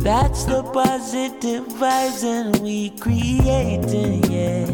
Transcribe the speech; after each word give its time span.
That's 0.00 0.44
the 0.46 0.62
positive 0.62 1.66
vibes 1.78 2.24
and 2.24 2.56
we 2.62 2.88
creating, 2.88 4.24
yeah. 4.32 4.64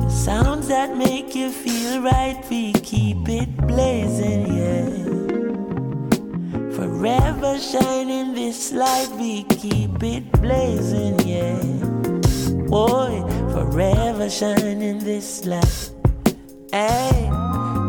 The 0.00 0.08
sounds 0.10 0.68
that 0.68 0.96
make 0.96 1.34
you 1.34 1.50
feel 1.50 2.00
right, 2.00 2.42
we 2.48 2.72
keep 2.72 3.28
it 3.28 3.54
blazing, 3.66 4.46
yeah. 4.48 4.88
Forever 6.74 7.58
shining 7.60 8.32
this 8.32 8.72
light, 8.72 9.10
we 9.18 9.42
keep 9.44 10.02
it 10.02 10.32
blazing, 10.40 11.18
yeah. 11.28 11.60
Boy, 12.68 13.24
forever 13.52 14.30
shining 14.30 15.00
this 15.00 15.44
light. 15.44 15.90
Hey, 16.72 17.28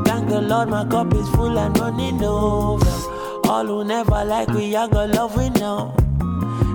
thank 0.04 0.28
the 0.28 0.42
Lord, 0.42 0.68
my 0.68 0.84
cup 0.86 1.14
is 1.14 1.30
full 1.30 1.58
and 1.58 1.80
running 1.80 2.22
over. 2.22 3.15
All 3.48 3.66
who 3.68 3.84
never 3.84 4.26
like 4.26 4.48
we, 4.50 4.72
gonna 4.72 5.08
love 5.14 5.38
we 5.38 5.50
now. 5.52 5.94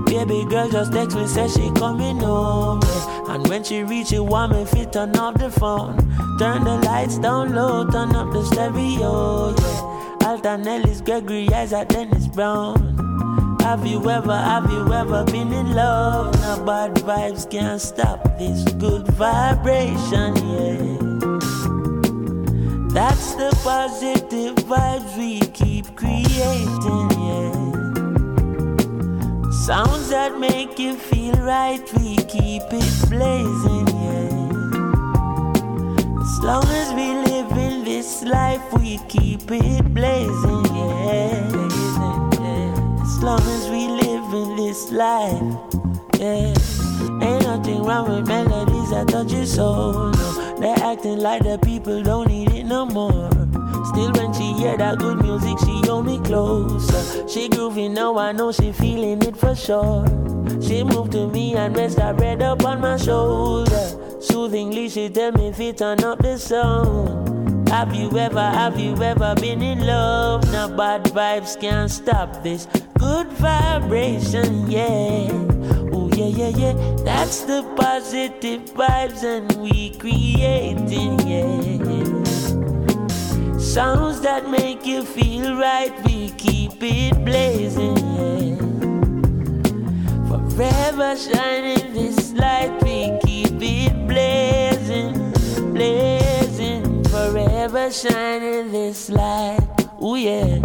Baby 0.07 0.47
girl 0.49 0.69
just 0.71 0.93
text 0.93 1.17
me, 1.17 1.27
said 1.27 1.51
she 1.51 1.69
coming 1.73 2.19
home. 2.21 2.81
And 3.29 3.47
when 3.49 3.65
she 3.65 3.83
reach, 3.83 4.13
it 4.13 4.25
want 4.25 4.53
me 4.53 4.65
fit 4.65 4.93
turn 4.93 5.17
off 5.19 5.35
the 5.35 5.51
phone. 5.51 5.97
Turn 6.39 6.63
the 6.63 6.77
lights 6.77 7.19
down 7.19 7.55
low, 7.55 7.87
turn 7.91 8.15
up 8.15 8.33
the 8.33 8.45
stereo. 8.45 9.51
Yeah. 9.51 10.27
Alton 10.29 10.67
Ellis, 10.67 11.01
Gregory 11.01 11.51
Isaac, 11.53 11.89
Dennis 11.89 12.29
Brown. 12.29 13.57
Have 13.63 13.85
you 13.85 13.99
ever, 14.09 14.35
have 14.37 14.71
you 14.71 14.93
ever 14.95 15.25
been 15.25 15.53
in 15.53 15.75
love? 15.75 16.33
Now 16.41 16.65
bad 16.65 16.95
vibes 16.97 17.51
can't 17.51 17.81
stop 17.81 18.23
this 18.39 18.63
good 18.75 19.09
vibration, 19.09 20.31
yeah. 20.53 21.41
That's 22.95 23.35
the 23.35 23.59
positive 23.65 24.55
vibes 24.67 25.17
we 25.19 25.41
keep 25.49 25.70
keep 25.83 25.97
creating, 25.97 27.09
yeah. 27.25 27.53
Sounds 29.51 30.09
that 30.09 30.37
make 30.39 30.79
you 30.79 30.95
feel 30.95 31.35
right, 31.37 31.83
we 31.97 32.17
keep 32.17 32.63
it 32.71 33.09
blazing, 33.09 33.87
yeah. 33.89 34.31
As 36.21 36.39
long 36.43 36.65
as 36.67 36.93
we 36.93 37.15
live 37.29 37.53
in 37.53 37.85
this 37.85 38.23
life, 38.25 38.63
we 38.75 38.99
keep 39.09 39.51
it 39.51 39.95
blazing, 39.95 40.65
yeah. 40.75 41.49
Blazing, 41.51 42.33
yeah. 42.43 43.03
As 43.03 43.23
long 43.23 43.41
as 43.41 43.71
we 43.71 43.89
live 43.89 44.35
in 44.35 44.57
this 44.57 44.91
life, 44.91 45.55
yeah. 46.19 46.55
Ain't 47.27 47.45
nothing 47.45 47.83
wrong 47.83 48.09
with 48.09 48.29
melodies 48.29 48.91
that 48.91 49.09
touch 49.09 49.33
your 49.33 49.47
soul. 49.47 50.11
No, 50.11 50.61
they're 50.61 50.79
acting 50.89 51.19
like 51.19 51.43
the 51.43 51.59
people 51.59 52.03
don't 52.03 52.29
need 52.29 52.51
it 52.53 52.65
no 52.65 52.85
more. 52.87 53.31
Still, 53.85 54.13
when 54.13 54.33
she 54.35 54.53
hear 54.53 54.77
that 54.77 54.99
good 54.99 55.23
music, 55.23 55.57
she 55.65 55.81
hold 55.87 56.05
me 56.05 56.19
closer. 56.21 57.27
She 57.27 57.49
groovy 57.49 57.91
now, 57.91 58.19
I 58.19 58.33
know 58.33 58.53
she 58.53 58.73
feeling 58.73 59.23
it 59.23 59.37
for 59.37 59.55
sure. 59.55 60.05
She 60.61 60.85
moved 60.85 61.13
to 61.13 61.29
me 61.29 61.55
and 61.57 61.75
rest 61.75 61.99
her 61.99 62.15
head 62.15 62.43
up 62.43 62.65
on 62.65 62.81
my 62.81 62.99
shoulder. 62.99 64.21
Soothingly, 64.21 64.91
she 64.91 65.09
tell 65.09 65.33
me 65.33 65.49
if 65.49 65.59
it 65.61 65.79
turn 65.79 66.03
up 66.05 66.19
the 66.19 66.37
song. 66.39 67.67
Have 67.69 67.95
you 67.95 68.11
ever, 68.19 68.41
have 68.43 68.79
you 68.79 68.95
ever 69.03 69.35
been 69.37 69.63
in 69.63 69.87
love? 69.87 70.43
Now 70.53 70.69
bad 70.77 71.05
vibes 71.07 71.59
can't 71.59 71.91
stop 71.91 72.43
this 72.43 72.67
good 72.99 73.29
vibration, 73.29 74.71
yeah. 74.71 75.31
Oh 75.93 76.11
yeah, 76.15 76.27
yeah, 76.27 76.49
yeah. 76.49 76.95
That's 77.05 77.43
the 77.45 77.63
positive 77.77 78.63
vibes 78.75 79.23
and 79.25 79.51
we 79.63 79.97
creating, 79.97 81.27
yeah. 81.27 82.10
Sounds 83.75 84.21
that 84.23 84.51
make 84.51 84.85
you 84.85 85.05
feel 85.05 85.57
right, 85.57 85.95
we 86.05 86.31
keep 86.31 86.73
it 86.81 87.25
blazing. 87.25 87.95
Forever 90.27 91.17
shining 91.17 91.93
this 91.93 92.33
light, 92.33 92.77
we 92.83 93.17
keep 93.25 93.53
it 93.53 94.09
blazing, 94.09 95.15
blazing. 95.73 97.05
Forever 97.05 97.93
shining 97.93 98.73
this 98.73 99.09
light, 99.09 99.61
oh 100.01 100.17
yeah. 100.17 100.59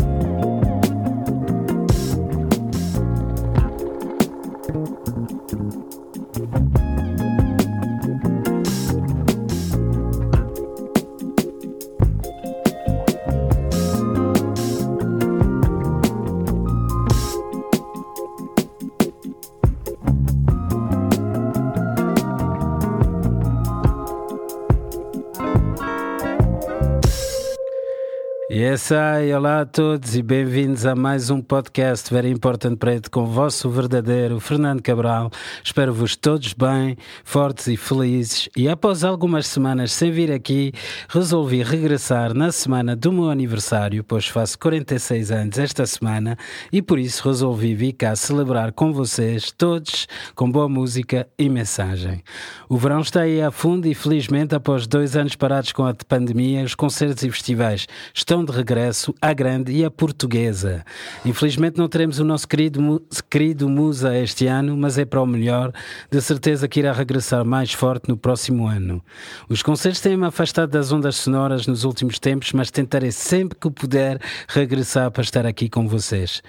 olá 29.38 29.62
a 29.62 29.66
todos 29.66 30.18
e 30.18 30.22
bem-vindos 30.22 30.86
a 30.86 30.94
mais 30.94 31.30
um 31.30 31.40
podcast 31.42 32.14
Very 32.14 32.30
Important 32.30 32.76
Preto 32.76 33.10
com 33.10 33.22
o 33.22 33.26
vosso 33.26 33.70
verdadeiro 33.70 34.38
Fernando 34.42 34.82
Cabral. 34.82 35.32
Espero-vos 35.64 36.18
todos 36.18 36.52
bem, 36.52 36.98
fortes 37.24 37.68
e 37.68 37.78
felizes. 37.78 38.50
E 38.56 38.68
após 38.68 39.06
algumas 39.06 39.48
semanas 39.48 39.94
sem 39.94 40.12
vir 40.12 40.30
aqui, 40.30 40.74
resolvi 41.08 41.64
regressar 41.64 42.34
na 42.34 42.52
semana 42.52 42.98
do 42.98 43.14
meu 43.14 43.30
aniversário, 43.30 44.04
pois 44.04 44.28
faço 44.28 44.60
46 44.60 45.32
anos 45.32 45.58
esta 45.58 45.86
semana 45.86 46.38
e 46.70 46.82
por 46.82 47.00
isso 47.00 47.30
resolvi 47.30 47.74
vir 47.74 47.94
cá 47.94 48.14
celebrar 48.14 48.74
com 48.74 48.92
vocês, 48.92 49.54
todos, 49.58 50.06
com 50.36 50.52
boa 50.52 50.68
música 50.68 51.26
e 51.40 51.48
mensagem. 51.48 52.22
O 52.68 52.76
verão 52.76 53.00
está 53.00 53.22
aí 53.22 53.42
a 53.42 53.52
fundo 53.52 53.88
e 53.88 53.94
felizmente 53.96 54.54
após 54.54 54.86
dois 54.86 55.16
anos 55.16 55.34
parados 55.38 55.72
com 55.72 55.86
a 55.86 55.96
pandemia, 56.10 56.62
os 56.66 56.76
concertos 56.76 57.24
e 57.24 57.32
festivais 57.32 57.88
estão 58.14 58.44
de 58.44 58.52
regresso 58.66 59.14
à 59.22 59.32
grande 59.32 59.72
e 59.72 59.86
à 59.86 59.92
portuguesa. 59.92 60.84
Infelizmente 61.24 61.78
não 61.78 61.88
teremos 61.88 62.18
o 62.20 62.26
nosso 62.26 62.48
querido, 62.48 63.02
querido 63.30 63.70
Musa 63.70 64.18
este 64.18 64.48
ano, 64.48 64.76
mas 64.76 64.98
é 64.98 65.06
para 65.06 65.22
o 65.22 65.26
melhor, 65.26 65.72
de 66.12 66.20
certeza 66.20 66.68
que 66.68 66.80
irá 66.80 66.92
regressar 66.92 67.46
mais 67.46 67.72
forte 67.74 68.10
no 68.10 68.18
próximo 68.18 68.68
ano. 68.68 69.04
Os 69.48 69.62
conselhos 69.62 70.00
têm-me 70.02 70.26
afastado 70.26 70.72
das 70.72 70.92
ondas 70.92 71.18
sonoras 71.18 71.68
nos 71.68 71.84
últimos 71.84 72.18
tempos, 72.18 72.52
mas 72.54 72.72
tentarei 72.72 73.12
sempre 73.12 73.58
que 73.60 73.70
puder 73.70 74.20
regressar 74.48 75.12
para 75.12 75.22
estar 75.22 75.46
aqui 75.46 75.70
com 75.70 75.88
vocês. 75.88 76.42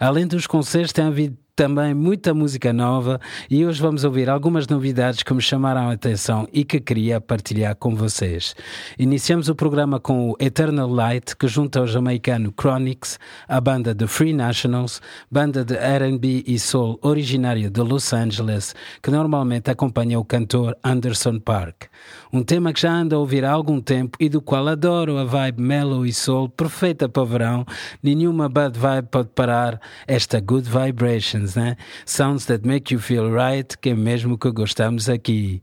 Além 0.00 0.26
dos 0.26 0.46
conselhos, 0.46 0.92
tem 0.92 1.04
havido 1.04 1.36
também 1.58 1.92
muita 1.92 2.32
música 2.32 2.72
nova 2.72 3.20
e 3.50 3.66
hoje 3.66 3.82
vamos 3.82 4.04
ouvir 4.04 4.30
algumas 4.30 4.68
novidades 4.68 5.24
que 5.24 5.34
me 5.34 5.42
chamaram 5.42 5.88
a 5.88 5.92
atenção 5.94 6.46
e 6.52 6.64
que 6.64 6.78
queria 6.78 7.20
partilhar 7.20 7.74
com 7.74 7.96
vocês. 7.96 8.54
Iniciamos 8.96 9.48
o 9.48 9.56
programa 9.56 9.98
com 9.98 10.30
o 10.30 10.36
Eternal 10.38 10.88
Light, 10.88 11.34
que 11.36 11.48
junta 11.48 11.80
o 11.82 11.86
jamaicano 11.88 12.54
Chronics, 12.56 13.18
a 13.48 13.60
banda 13.60 13.92
de 13.92 14.06
Free 14.06 14.32
Nationals, 14.32 15.02
banda 15.28 15.64
de 15.64 15.74
RB 15.74 16.44
e 16.46 16.60
soul 16.60 16.96
originária 17.02 17.68
de 17.68 17.80
Los 17.80 18.12
Angeles, 18.12 18.72
que 19.02 19.10
normalmente 19.10 19.68
acompanha 19.68 20.16
o 20.20 20.24
cantor 20.24 20.76
Anderson 20.84 21.40
Park. 21.40 21.86
Um 22.32 22.44
tema 22.44 22.72
que 22.72 22.82
já 22.82 22.92
ando 22.94 23.16
a 23.16 23.18
ouvir 23.18 23.44
há 23.44 23.50
algum 23.50 23.80
tempo 23.80 24.16
e 24.20 24.28
do 24.28 24.40
qual 24.40 24.68
adoro 24.68 25.18
a 25.18 25.24
vibe 25.24 25.60
mellow 25.60 26.06
e 26.06 26.12
soul 26.12 26.48
perfeita 26.48 27.08
para 27.08 27.24
verão. 27.24 27.66
Nenhuma 28.00 28.48
bad 28.48 28.78
vibe 28.78 29.08
pode 29.10 29.30
parar 29.34 29.80
esta 30.06 30.38
good 30.40 30.68
vibrations. 30.68 31.47
Sounds, 31.48 31.54
né? 31.54 31.76
Sounds 32.04 32.46
that 32.46 32.64
make 32.66 32.90
you 32.92 32.98
feel 33.00 33.30
right, 33.32 33.74
que 33.80 33.90
é 33.90 33.94
mesmo 33.94 34.36
que 34.36 34.50
gostamos 34.50 35.08
aqui. 35.08 35.62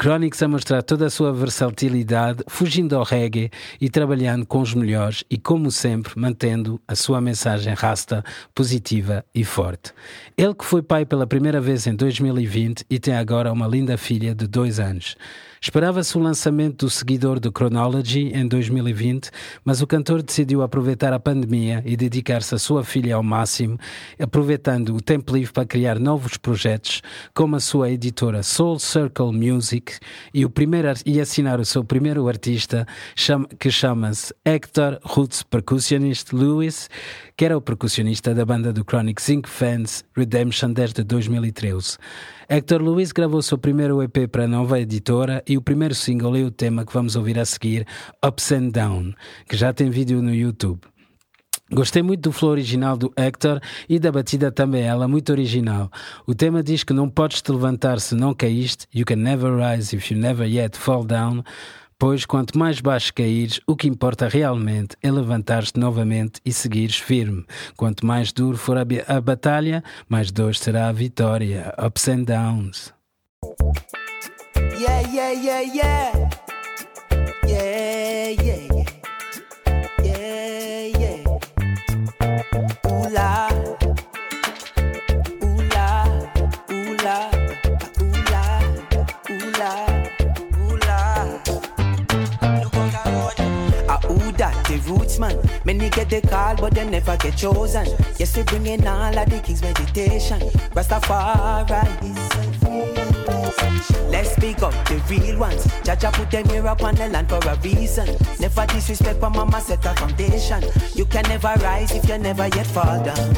Chronics 0.00 0.42
a 0.42 0.48
mostrar 0.48 0.82
toda 0.82 1.06
a 1.06 1.10
sua 1.10 1.32
versatilidade, 1.32 2.42
fugindo 2.48 2.96
ao 2.96 3.02
reggae 3.02 3.50
e 3.80 3.88
trabalhando 3.88 4.46
com 4.46 4.60
os 4.60 4.74
melhores 4.74 5.24
e, 5.30 5.38
como 5.38 5.70
sempre, 5.70 6.12
mantendo 6.16 6.80
a 6.86 6.94
sua 6.94 7.20
mensagem 7.20 7.74
rasta, 7.74 8.24
positiva 8.54 9.24
e 9.34 9.44
forte. 9.44 9.92
Ele 10.36 10.54
que 10.54 10.64
foi 10.64 10.82
pai 10.82 11.04
pela 11.04 11.26
primeira 11.26 11.60
vez 11.60 11.86
em 11.86 11.94
2020 11.94 12.84
e 12.88 12.98
tem 12.98 13.14
agora 13.14 13.52
uma 13.52 13.66
linda 13.66 13.96
filha 13.96 14.34
de 14.34 14.46
dois 14.46 14.78
anos. 14.78 15.16
Esperava-se 15.64 16.18
o 16.18 16.20
lançamento 16.20 16.86
do 16.86 16.90
seguidor 16.90 17.38
do 17.38 17.52
Chronology 17.52 18.32
em 18.34 18.48
2020, 18.48 19.30
mas 19.64 19.80
o 19.80 19.86
cantor 19.86 20.20
decidiu 20.20 20.60
aproveitar 20.60 21.12
a 21.12 21.20
pandemia 21.20 21.84
e 21.86 21.96
dedicar-se 21.96 22.52
à 22.52 22.58
sua 22.58 22.82
filha 22.82 23.14
ao 23.14 23.22
máximo, 23.22 23.78
aproveitando 24.18 24.92
o 24.92 25.00
tempo 25.00 25.32
livre 25.32 25.52
para 25.52 25.64
criar 25.64 26.00
novos 26.00 26.36
projetos, 26.36 27.00
como 27.32 27.54
a 27.54 27.60
sua 27.60 27.92
editora 27.92 28.42
Soul 28.42 28.80
Circle 28.80 29.30
Music 29.32 29.92
e, 30.34 30.44
o 30.44 30.50
primeiro, 30.50 30.88
e 31.06 31.20
assinar 31.20 31.60
o 31.60 31.64
seu 31.64 31.84
primeiro 31.84 32.26
artista, 32.26 32.84
que 33.56 33.70
chama-se 33.70 34.34
Hector 34.44 34.98
Roots 35.04 35.44
Percussionist 35.44 36.34
Lewis, 36.34 36.90
que 37.36 37.44
era 37.44 37.56
o 37.56 37.60
percussionista 37.60 38.34
da 38.34 38.44
banda 38.44 38.72
do 38.72 38.82
Chronic 38.84 39.22
Zinc 39.22 39.48
Fans 39.48 40.04
Redemption 40.16 40.72
desde 40.72 41.04
2013. 41.04 41.98
Hector 42.54 42.82
Luiz 42.82 43.12
gravou 43.12 43.40
seu 43.40 43.56
primeiro 43.56 44.02
EP 44.02 44.28
para 44.30 44.44
a 44.44 44.46
nova 44.46 44.78
editora 44.78 45.42
e 45.48 45.56
o 45.56 45.62
primeiro 45.62 45.94
single 45.94 46.36
é 46.36 46.42
o 46.44 46.50
tema 46.50 46.84
que 46.84 46.92
vamos 46.92 47.16
ouvir 47.16 47.38
a 47.38 47.46
seguir, 47.46 47.86
Ups 48.22 48.52
and 48.52 48.68
Down, 48.72 49.14
que 49.48 49.56
já 49.56 49.72
tem 49.72 49.88
vídeo 49.88 50.20
no 50.20 50.34
YouTube. 50.34 50.80
Gostei 51.72 52.02
muito 52.02 52.24
do 52.28 52.30
flow 52.32 52.52
original 52.52 52.94
do 52.98 53.10
Hector 53.16 53.58
e 53.88 53.98
da 53.98 54.12
batida 54.12 54.52
também 54.52 54.82
ela, 54.82 55.04
é 55.06 55.08
muito 55.08 55.32
original. 55.32 55.90
O 56.26 56.34
tema 56.34 56.62
diz 56.62 56.84
que 56.84 56.92
não 56.92 57.08
podes 57.08 57.40
te 57.40 57.50
levantar 57.50 57.98
se 58.00 58.14
não 58.14 58.34
caíste, 58.34 58.86
you 58.94 59.06
can 59.06 59.16
never 59.16 59.52
rise 59.56 59.96
if 59.96 60.10
you 60.10 60.18
never 60.20 60.46
yet 60.46 60.76
fall 60.76 61.04
down 61.04 61.42
pois 62.02 62.26
quanto 62.26 62.58
mais 62.58 62.80
baixo 62.80 63.14
caíres, 63.14 63.60
o 63.64 63.76
que 63.76 63.86
importa 63.86 64.28
realmente 64.28 64.96
é 65.04 65.08
levantar-te 65.08 65.78
novamente 65.78 66.40
e 66.44 66.52
seguires 66.52 66.96
firme. 66.96 67.46
Quanto 67.76 68.04
mais 68.04 68.32
duro 68.32 68.58
for 68.58 68.76
a, 68.76 68.80
a 69.06 69.20
batalha, 69.20 69.84
mais 70.08 70.32
doce 70.32 70.64
será 70.64 70.88
a 70.88 70.92
vitória. 70.92 71.72
Ups 71.80 72.08
and 72.08 72.24
downs. 72.24 72.92
Yeah, 74.80 75.06
yeah, 75.14 75.30
yeah, 75.30 75.62
yeah. 75.70 76.28
Yeah, 77.46 78.28
yeah. 78.42 78.71
roots, 94.88 95.18
man. 95.18 95.38
Many 95.64 95.90
get 95.90 96.10
the 96.10 96.20
call, 96.22 96.56
but 96.56 96.74
they 96.74 96.88
never 96.88 97.16
get 97.16 97.36
chosen. 97.36 97.86
Yes, 98.18 98.36
we 98.36 98.42
bring 98.42 98.66
in 98.66 98.86
all 98.86 99.16
of 99.16 99.28
the 99.30 99.38
king's 99.40 99.62
meditation. 99.62 100.40
Rastafari. 100.74 101.52
Let's 104.10 104.34
pick 104.38 104.62
up 104.62 104.72
the 104.88 105.00
real 105.08 105.38
ones. 105.38 105.66
Jaja 105.84 106.12
put 106.12 106.30
them 106.30 106.48
here 106.48 106.66
up 106.66 106.82
on 106.82 106.94
the 106.94 107.08
land 107.08 107.28
for 107.28 107.38
a 107.38 107.56
reason. 107.60 108.16
Never 108.40 108.66
disrespect, 108.66 109.20
when 109.20 109.32
mama 109.32 109.60
set 109.60 109.84
a 109.84 109.90
foundation. 109.94 110.62
You 110.94 111.04
can 111.06 111.22
never 111.28 111.52
rise 111.62 111.92
if 111.92 112.08
you 112.08 112.18
never 112.18 112.44
yet 112.48 112.66
fall 112.66 113.02
down. 113.02 113.34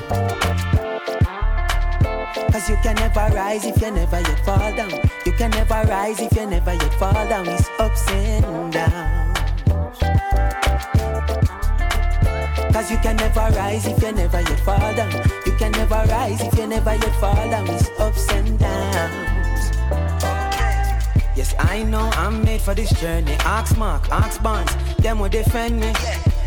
Cause 2.53 2.69
you 2.69 2.77
can 2.83 2.95
never 2.97 3.35
rise 3.35 3.65
if 3.65 3.81
you 3.81 3.91
never 3.91 4.21
yet 4.21 4.45
fall 4.45 4.75
down. 4.77 4.91
You 5.27 5.33
can 5.33 5.51
never 5.51 5.89
rise 5.89 6.21
if 6.21 6.33
you 6.37 6.47
never 6.47 6.73
yet 6.73 6.95
fall 6.95 7.13
down. 7.13 7.49
It's 7.49 7.69
ups 7.79 8.09
and 8.11 8.73
downs. 8.73 9.34
Cause 12.73 12.91
you 12.91 12.97
can 12.99 13.17
never 13.17 13.41
rise 13.41 13.87
if 13.87 14.03
you 14.03 14.13
never 14.13 14.41
yet 14.41 14.61
fall 14.61 14.95
down. 14.95 15.13
You 15.47 15.53
can 15.53 15.73
never 15.73 16.03
rise 16.09 16.41
if 16.41 16.57
you 16.59 16.67
never 16.67 16.93
yet 16.93 17.21
fall 17.21 17.35
down. 17.51 17.69
It's 17.71 17.89
ups 18.01 18.29
and 18.31 18.59
downs. 18.59 19.71
Yes, 21.37 21.55
I 21.59 21.83
know 21.85 22.11
I'm 22.15 22.43
made 22.45 22.61
for 22.61 22.75
this 22.75 22.91
journey. 23.01 23.37
Ox 23.45 23.77
mark, 23.77 24.11
ox 24.11 24.39
bonds, 24.39 24.73
them 24.99 25.19
will 25.19 25.29
defend 25.29 25.81
me. 25.81 25.93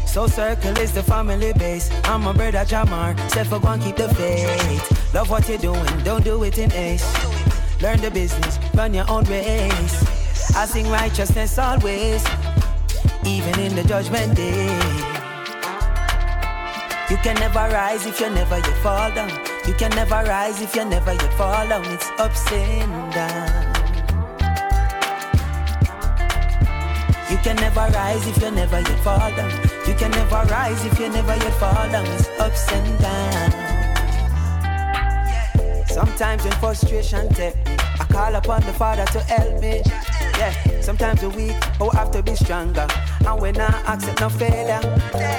So 0.06 0.28
circle 0.28 0.78
is 0.78 0.94
the 0.94 1.04
family 1.04 1.54
base. 1.54 1.90
I'm 2.06 2.26
a 2.28 2.34
brother 2.34 2.66
Jamar, 2.66 3.16
set 3.30 3.48
for 3.48 3.60
one 3.60 3.82
keep 3.82 3.96
the 3.98 4.14
faith. 4.16 5.14
Love 5.14 5.30
what 5.30 5.48
you're 5.48 5.58
doing, 5.58 6.04
don't 6.04 6.24
do 6.24 6.44
it 6.44 6.58
in 6.58 6.70
haste. 6.70 7.08
Learn 7.82 8.00
the 8.02 8.12
business, 8.12 8.60
run 8.74 8.94
your 8.94 9.10
own 9.10 9.24
race. 9.26 10.56
I 10.56 10.66
sing 10.66 10.90
righteousness 10.90 11.58
always 11.58 12.24
even 13.28 13.60
in 13.60 13.76
the 13.76 13.84
judgment 13.84 14.36
day. 14.36 14.74
You 17.10 17.18
can 17.18 17.36
never 17.36 17.60
rise 17.74 18.06
if 18.06 18.20
you 18.20 18.30
never 18.30 18.58
you 18.58 18.74
fall 18.84 19.14
down. 19.14 19.30
You 19.68 19.74
can 19.74 19.92
never 19.92 20.22
rise 20.34 20.62
if 20.62 20.76
you 20.76 20.86
never 20.86 21.14
you 21.14 21.30
fall 21.40 21.68
down. 21.68 21.84
It's 21.94 22.10
ups 22.20 22.50
and 22.52 23.14
downs. 23.14 23.80
You 27.32 27.38
can 27.44 27.58
never 27.58 27.86
rise 27.94 28.26
if 28.28 28.42
you 28.42 28.52
never 28.52 28.80
you 28.80 28.96
fall 29.08 29.30
down. 29.36 29.52
You 29.88 29.94
can 29.94 30.12
never 30.12 30.42
rise 30.50 30.86
if 30.86 30.98
you 31.00 31.10
never 31.10 31.36
you 31.36 31.52
fall 31.62 31.90
down. 31.92 32.06
It's 32.08 32.28
ups 32.40 32.72
and 32.72 33.00
downs. 33.04 33.56
Sometimes 35.92 36.44
when 36.44 36.54
frustration 36.54 37.28
take 37.34 37.56
me, 37.66 37.76
I 38.00 38.06
call 38.10 38.36
upon 38.36 38.62
the 38.62 38.74
Father 38.74 39.06
to 39.06 39.20
help 39.20 39.60
me. 39.60 39.82
Yeah, 39.86 40.82
sometimes 40.82 41.22
the 41.22 41.30
weak, 41.30 41.56
oh, 41.82 41.90
I 41.92 41.96
have 41.98 42.12
to 42.12 42.22
be 42.24 42.36
stronger. 42.36 42.88
And 43.28 43.42
when 43.42 43.60
I 43.60 43.68
accept 43.94 44.22
no 44.22 44.30
failure, 44.30 44.80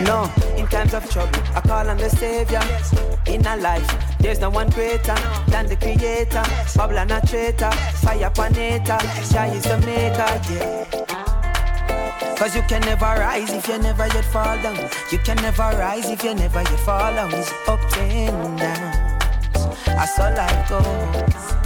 no, 0.02 0.31
in 0.58 0.67
times 0.67 0.93
of 0.93 1.08
trouble, 1.08 1.40
I 1.55 1.62
call 1.62 1.88
on 1.88 1.96
the 1.96 2.11
Savior. 2.11 2.61
In 3.26 3.46
our 3.46 3.56
life, 3.56 4.14
there's 4.20 4.40
no 4.40 4.50
one 4.50 4.69
greater 4.69 5.17
than 5.49 5.69
the 5.69 5.75
Creator. 5.76 6.43
Babble 6.76 6.99
and 6.99 7.11
a 7.11 7.26
traitor, 7.26 7.70
fire 7.96 8.29
paneta, 8.35 8.99
Jah 9.32 9.46
is 9.55 9.64
the 9.64 9.79
maker, 9.87 10.32
yeah. 10.52 12.35
Cause 12.38 12.55
you 12.55 12.61
can 12.69 12.82
never 12.82 13.06
rise 13.06 13.50
if 13.55 13.67
you 13.69 13.79
never 13.79 14.06
yet 14.08 14.25
fall 14.26 14.61
down. 14.62 14.76
You 15.11 15.17
can 15.20 15.38
never 15.38 15.62
rise 15.79 16.11
if 16.11 16.23
you 16.23 16.35
never 16.35 16.61
yet 16.61 16.81
fall 16.81 17.14
down. 17.14 17.32
It's 17.32 17.50
up 17.67 17.81
and 17.96 18.58
down. 18.58 19.19
I 19.99 20.05
saw 20.05 20.29
life 20.29 20.69
goes. 20.69 21.57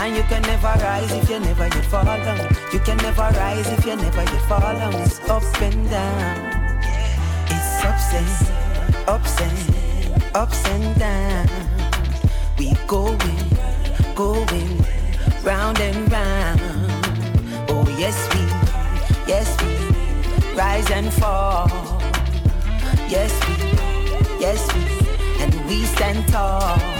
And 0.00 0.16
you 0.16 0.22
can 0.22 0.42
never 0.42 0.72
rise 0.84 1.10
if 1.12 1.28
you 1.28 1.40
never 1.40 1.68
get 1.68 1.84
fall 1.86 2.04
down. 2.04 2.48
You 2.72 2.78
can 2.78 2.96
never 2.98 3.22
rise 3.36 3.66
if 3.68 3.84
you 3.84 3.96
never 3.96 4.24
get 4.24 4.40
fall 4.48 4.60
down. 4.60 4.94
It's 4.94 5.18
up 5.28 5.42
and 5.60 5.90
down. 5.90 6.80
It's 7.46 7.84
ups 7.84 8.14
and 8.14 9.08
ups 9.08 9.40
and 9.40 10.22
ups 10.36 10.64
and 10.66 10.98
down. 11.00 11.48
We 12.58 12.74
going, 12.86 13.18
going 14.14 14.78
round 15.42 15.80
and 15.80 16.12
round. 16.12 16.60
Oh 17.70 17.84
yes 17.98 18.18
we, 18.32 18.46
yes 19.26 19.50
we 19.62 20.56
rise 20.56 20.88
and 20.92 21.12
fall. 21.12 21.66
Yes 23.08 23.34
we, 23.48 23.70
yes 24.38 24.62
we, 24.72 25.44
and 25.44 25.52
we 25.68 25.84
stand 25.86 26.28
tall. 26.28 26.97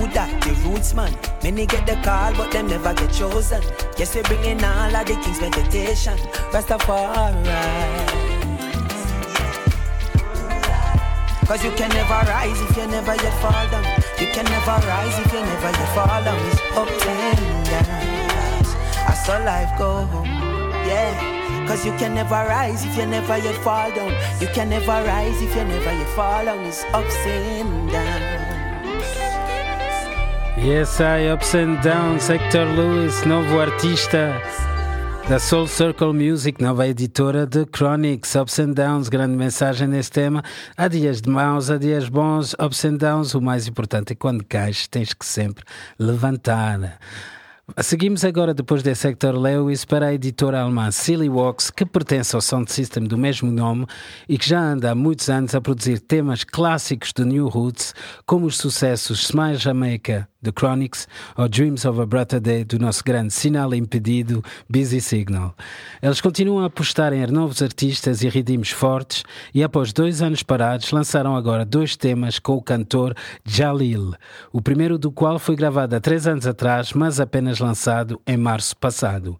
Buddha, 0.00 0.24
the 0.40 0.50
roots 0.64 0.94
man. 0.94 1.12
Many 1.42 1.66
get 1.66 1.86
the 1.86 1.92
call, 1.96 2.32
but 2.32 2.50
them 2.50 2.68
never 2.68 2.94
get 2.94 3.12
chosen. 3.12 3.62
Yes, 3.98 4.14
we 4.16 4.22
bring 4.22 4.42
in 4.46 4.64
all 4.64 4.96
of 4.96 5.04
the 5.06 5.12
king's 5.20 5.42
meditation. 5.42 6.16
Rastafari. 6.52 7.36
Cause 11.46 11.62
you 11.62 11.70
can 11.72 11.90
never 11.90 12.18
rise 12.32 12.58
if 12.62 12.74
you 12.78 12.86
never 12.86 13.14
yet 13.14 13.34
fall 13.42 13.66
down. 13.74 13.84
You 14.18 14.28
can 14.34 14.46
never 14.46 14.76
rise 14.88 15.16
if 15.22 15.32
you 15.34 15.40
never 15.52 15.70
yet 15.78 15.94
fall 15.94 16.22
down. 16.24 16.40
It's 16.48 16.60
up 16.80 17.08
and 17.10 17.66
down. 17.68 18.64
I 19.04 19.12
saw 19.22 19.36
life 19.52 19.78
go 19.78 20.06
home. 20.06 20.24
Yeah. 20.88 21.12
Cause 21.68 21.84
you 21.84 21.92
can 21.98 22.14
never 22.14 22.40
rise 22.56 22.86
if 22.86 22.96
you 22.96 23.04
never 23.04 23.36
yet 23.36 23.56
fall 23.62 23.92
down. 23.94 24.12
You 24.40 24.46
can 24.46 24.70
never 24.70 24.96
rise 25.12 25.42
if 25.42 25.54
you 25.54 25.64
never 25.64 25.92
yet 25.92 26.08
fall 26.16 26.46
down. 26.46 26.60
It's 26.64 26.84
ups 26.94 27.16
and 27.26 27.90
downs. 27.92 28.59
Yes, 30.62 31.00
I 31.00 31.26
Ups 31.32 31.54
and 31.54 31.80
Downs, 31.80 32.28
Hector 32.28 32.66
Lewis, 32.66 33.24
novo 33.24 33.58
artista 33.58 34.42
da 35.26 35.38
Soul 35.38 35.66
Circle 35.66 36.12
Music, 36.12 36.60
nova 36.62 36.86
editora 36.86 37.46
de 37.46 37.64
Chronics, 37.72 38.34
Ups 38.36 38.58
and 38.58 38.72
Downs, 38.74 39.08
grande 39.08 39.34
mensagem 39.36 39.88
nesse 39.88 40.10
tema. 40.12 40.44
Há 40.76 40.86
dias 40.86 41.22
de 41.22 41.30
maus, 41.30 41.70
há 41.70 41.78
dias 41.78 42.10
bons, 42.10 42.52
Ups 42.62 42.84
and 42.84 42.98
Downs, 42.98 43.34
o 43.34 43.40
mais 43.40 43.66
importante 43.66 44.12
é 44.12 44.14
quando 44.14 44.44
cais, 44.44 44.86
tens 44.86 45.14
que 45.14 45.24
sempre 45.24 45.64
levantar. 45.98 46.98
Seguimos 47.78 48.24
agora, 48.24 48.52
depois 48.52 48.82
de 48.82 48.94
Sector 48.94 49.34
Lewis, 49.38 49.84
para 49.84 50.06
a 50.08 50.14
editora 50.14 50.60
alemã 50.60 50.90
Silly 50.90 51.28
Walks, 51.28 51.70
que 51.70 51.86
pertence 51.86 52.34
ao 52.34 52.42
sound 52.42 52.70
system 52.70 53.04
do 53.04 53.16
mesmo 53.16 53.50
nome 53.50 53.86
e 54.28 54.36
que 54.36 54.48
já 54.48 54.60
anda 54.60 54.90
há 54.90 54.94
muitos 54.94 55.30
anos 55.30 55.54
a 55.54 55.60
produzir 55.60 56.00
temas 56.00 56.42
clássicos 56.44 57.12
do 57.12 57.24
New 57.24 57.48
Roots, 57.48 57.94
como 58.26 58.46
os 58.46 58.56
sucessos 58.58 59.24
Smile 59.28 59.56
Jamaica, 59.56 60.28
The 60.42 60.52
Chronics, 60.58 61.06
ou 61.36 61.48
Dreams 61.48 61.84
of 61.86 62.00
a 62.00 62.06
Brother 62.06 62.40
Day, 62.40 62.64
do 62.64 62.78
nosso 62.78 63.04
grande 63.04 63.32
sinal 63.32 63.72
impedido, 63.74 64.42
Busy 64.68 65.00
Signal. 65.00 65.54
Eles 66.02 66.20
continuam 66.20 66.64
a 66.64 66.66
apostar 66.66 67.12
em 67.12 67.26
novos 67.26 67.62
artistas 67.62 68.22
e 68.22 68.28
ritmos 68.28 68.70
fortes 68.70 69.22
e, 69.54 69.62
após 69.62 69.92
dois 69.92 70.22
anos 70.22 70.42
parados, 70.42 70.90
lançaram 70.90 71.36
agora 71.36 71.64
dois 71.64 71.94
temas 71.94 72.38
com 72.38 72.54
o 72.54 72.62
cantor 72.62 73.14
Jalil, 73.44 74.12
o 74.52 74.60
primeiro 74.60 74.98
do 74.98 75.12
qual 75.12 75.38
foi 75.38 75.54
gravado 75.54 75.94
há 75.94 76.00
três 76.00 76.26
anos 76.26 76.46
atrás, 76.46 76.92
mas 76.94 77.20
apenas 77.20 77.59
lançado 77.60 78.20
em 78.26 78.36
março 78.36 78.76
passado. 78.76 79.38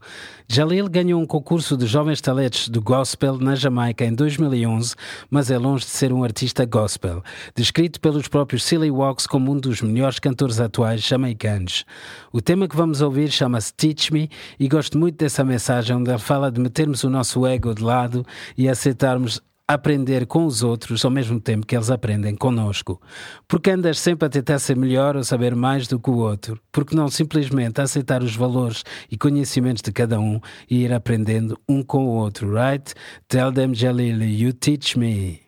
Jalil 0.48 0.88
ganhou 0.88 1.20
um 1.20 1.26
concurso 1.26 1.76
de 1.76 1.86
jovens 1.86 2.20
talentos 2.20 2.68
do 2.68 2.80
gospel 2.80 3.38
na 3.38 3.54
Jamaica 3.54 4.04
em 4.04 4.12
2011, 4.12 4.94
mas 5.30 5.50
é 5.50 5.58
longe 5.58 5.84
de 5.84 5.90
ser 5.90 6.12
um 6.12 6.22
artista 6.22 6.64
gospel, 6.64 7.22
descrito 7.56 8.00
pelos 8.00 8.28
próprios 8.28 8.62
Silly 8.64 8.90
Walks 8.90 9.26
como 9.26 9.52
um 9.52 9.58
dos 9.58 9.80
melhores 9.80 10.18
cantores 10.18 10.60
atuais 10.60 11.00
jamaicanos. 11.02 11.84
O 12.32 12.40
tema 12.40 12.68
que 12.68 12.76
vamos 12.76 13.00
ouvir 13.00 13.30
chama-se 13.30 13.72
Teach 13.72 14.12
Me 14.12 14.30
e 14.58 14.68
gosto 14.68 14.98
muito 14.98 15.16
dessa 15.16 15.42
mensagem 15.44 15.96
onde 15.96 16.10
ela 16.10 16.18
fala 16.18 16.50
de 16.52 16.60
metermos 16.60 17.02
o 17.04 17.10
nosso 17.10 17.44
ego 17.46 17.74
de 17.74 17.82
lado 17.82 18.24
e 18.56 18.68
aceitarmos 18.68 19.40
aprender 19.74 20.26
com 20.26 20.44
os 20.46 20.62
outros 20.64 21.04
ao 21.04 21.10
mesmo 21.12 21.40
tempo 21.40 21.64
que 21.66 21.76
eles 21.76 21.90
aprendem 21.90 22.34
conosco. 22.34 23.00
Porque 23.46 23.70
andas 23.70 23.98
sempre 24.00 24.26
a 24.26 24.28
tentar 24.28 24.58
ser 24.58 24.76
melhor 24.76 25.16
ou 25.16 25.22
saber 25.24 25.54
mais 25.54 25.86
do 25.86 25.98
que 26.00 26.10
o 26.10 26.16
outro, 26.18 26.60
porque 26.72 26.94
não 26.96 27.08
simplesmente 27.08 27.80
aceitar 27.80 28.22
os 28.22 28.34
valores 28.34 28.82
e 29.10 29.16
conhecimentos 29.16 29.82
de 29.82 29.92
cada 29.92 30.18
um 30.18 30.40
e 30.68 30.82
ir 30.84 30.92
aprendendo 30.92 31.56
um 31.68 31.82
com 31.82 32.04
o 32.04 32.08
outro, 32.16 32.52
right? 32.52 32.94
Tell 33.28 33.52
them 33.52 33.72
Jalil, 33.74 34.22
you 34.22 34.52
teach 34.52 34.98
me. 34.98 35.40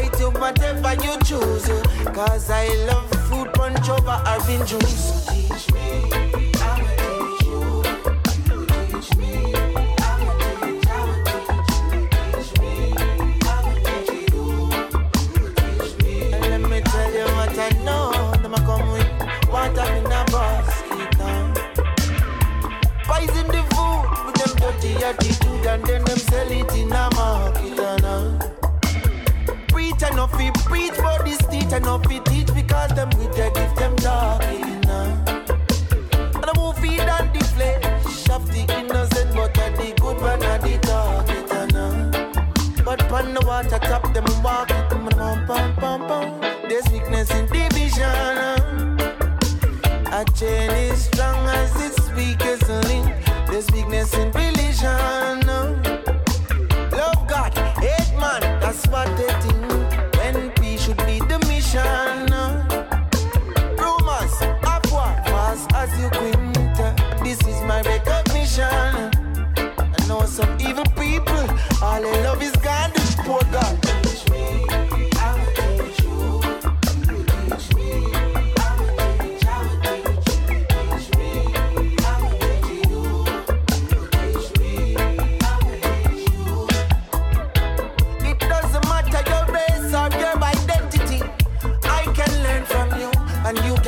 fight 0.00 0.20
you, 0.20 0.30
whatever 0.30 0.94
you 1.04 1.16
choose. 1.24 1.66
Cause 2.06 2.50
I 2.50 2.68
love 2.90 3.10
fruit 3.28 3.52
punch 3.54 3.88
over 3.88 4.22
orange 4.26 4.70
juice. 4.70 5.26
Teach 5.26 5.72
me. 5.72 6.49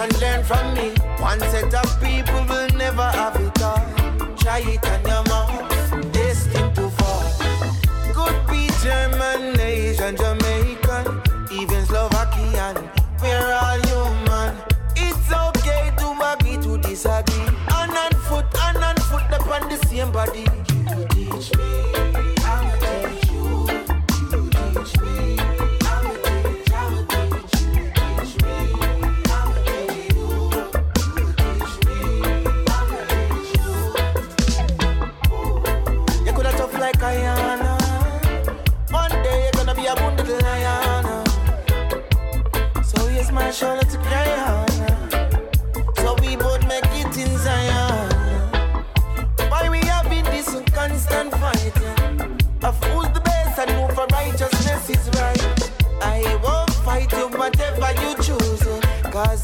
and 0.03 0.21
learn 0.21 0.43
from 0.45 0.75
me. 0.75 0.89
One 1.23 1.39
set 1.39 1.73
of 1.75 1.89
people 2.03 2.43
will 2.51 2.69
never 2.77 3.09
have 3.21 3.37
it 3.37 3.63
all. 3.63 3.83
Try 4.37 4.59
it 4.75 4.85
on 4.93 5.01
your 5.11 5.23
mouth, 5.33 6.13
destined 6.13 6.75
to 6.75 6.89
fall. 6.91 7.29
Good 8.17 8.39
be 8.51 8.69
German. 8.83 9.62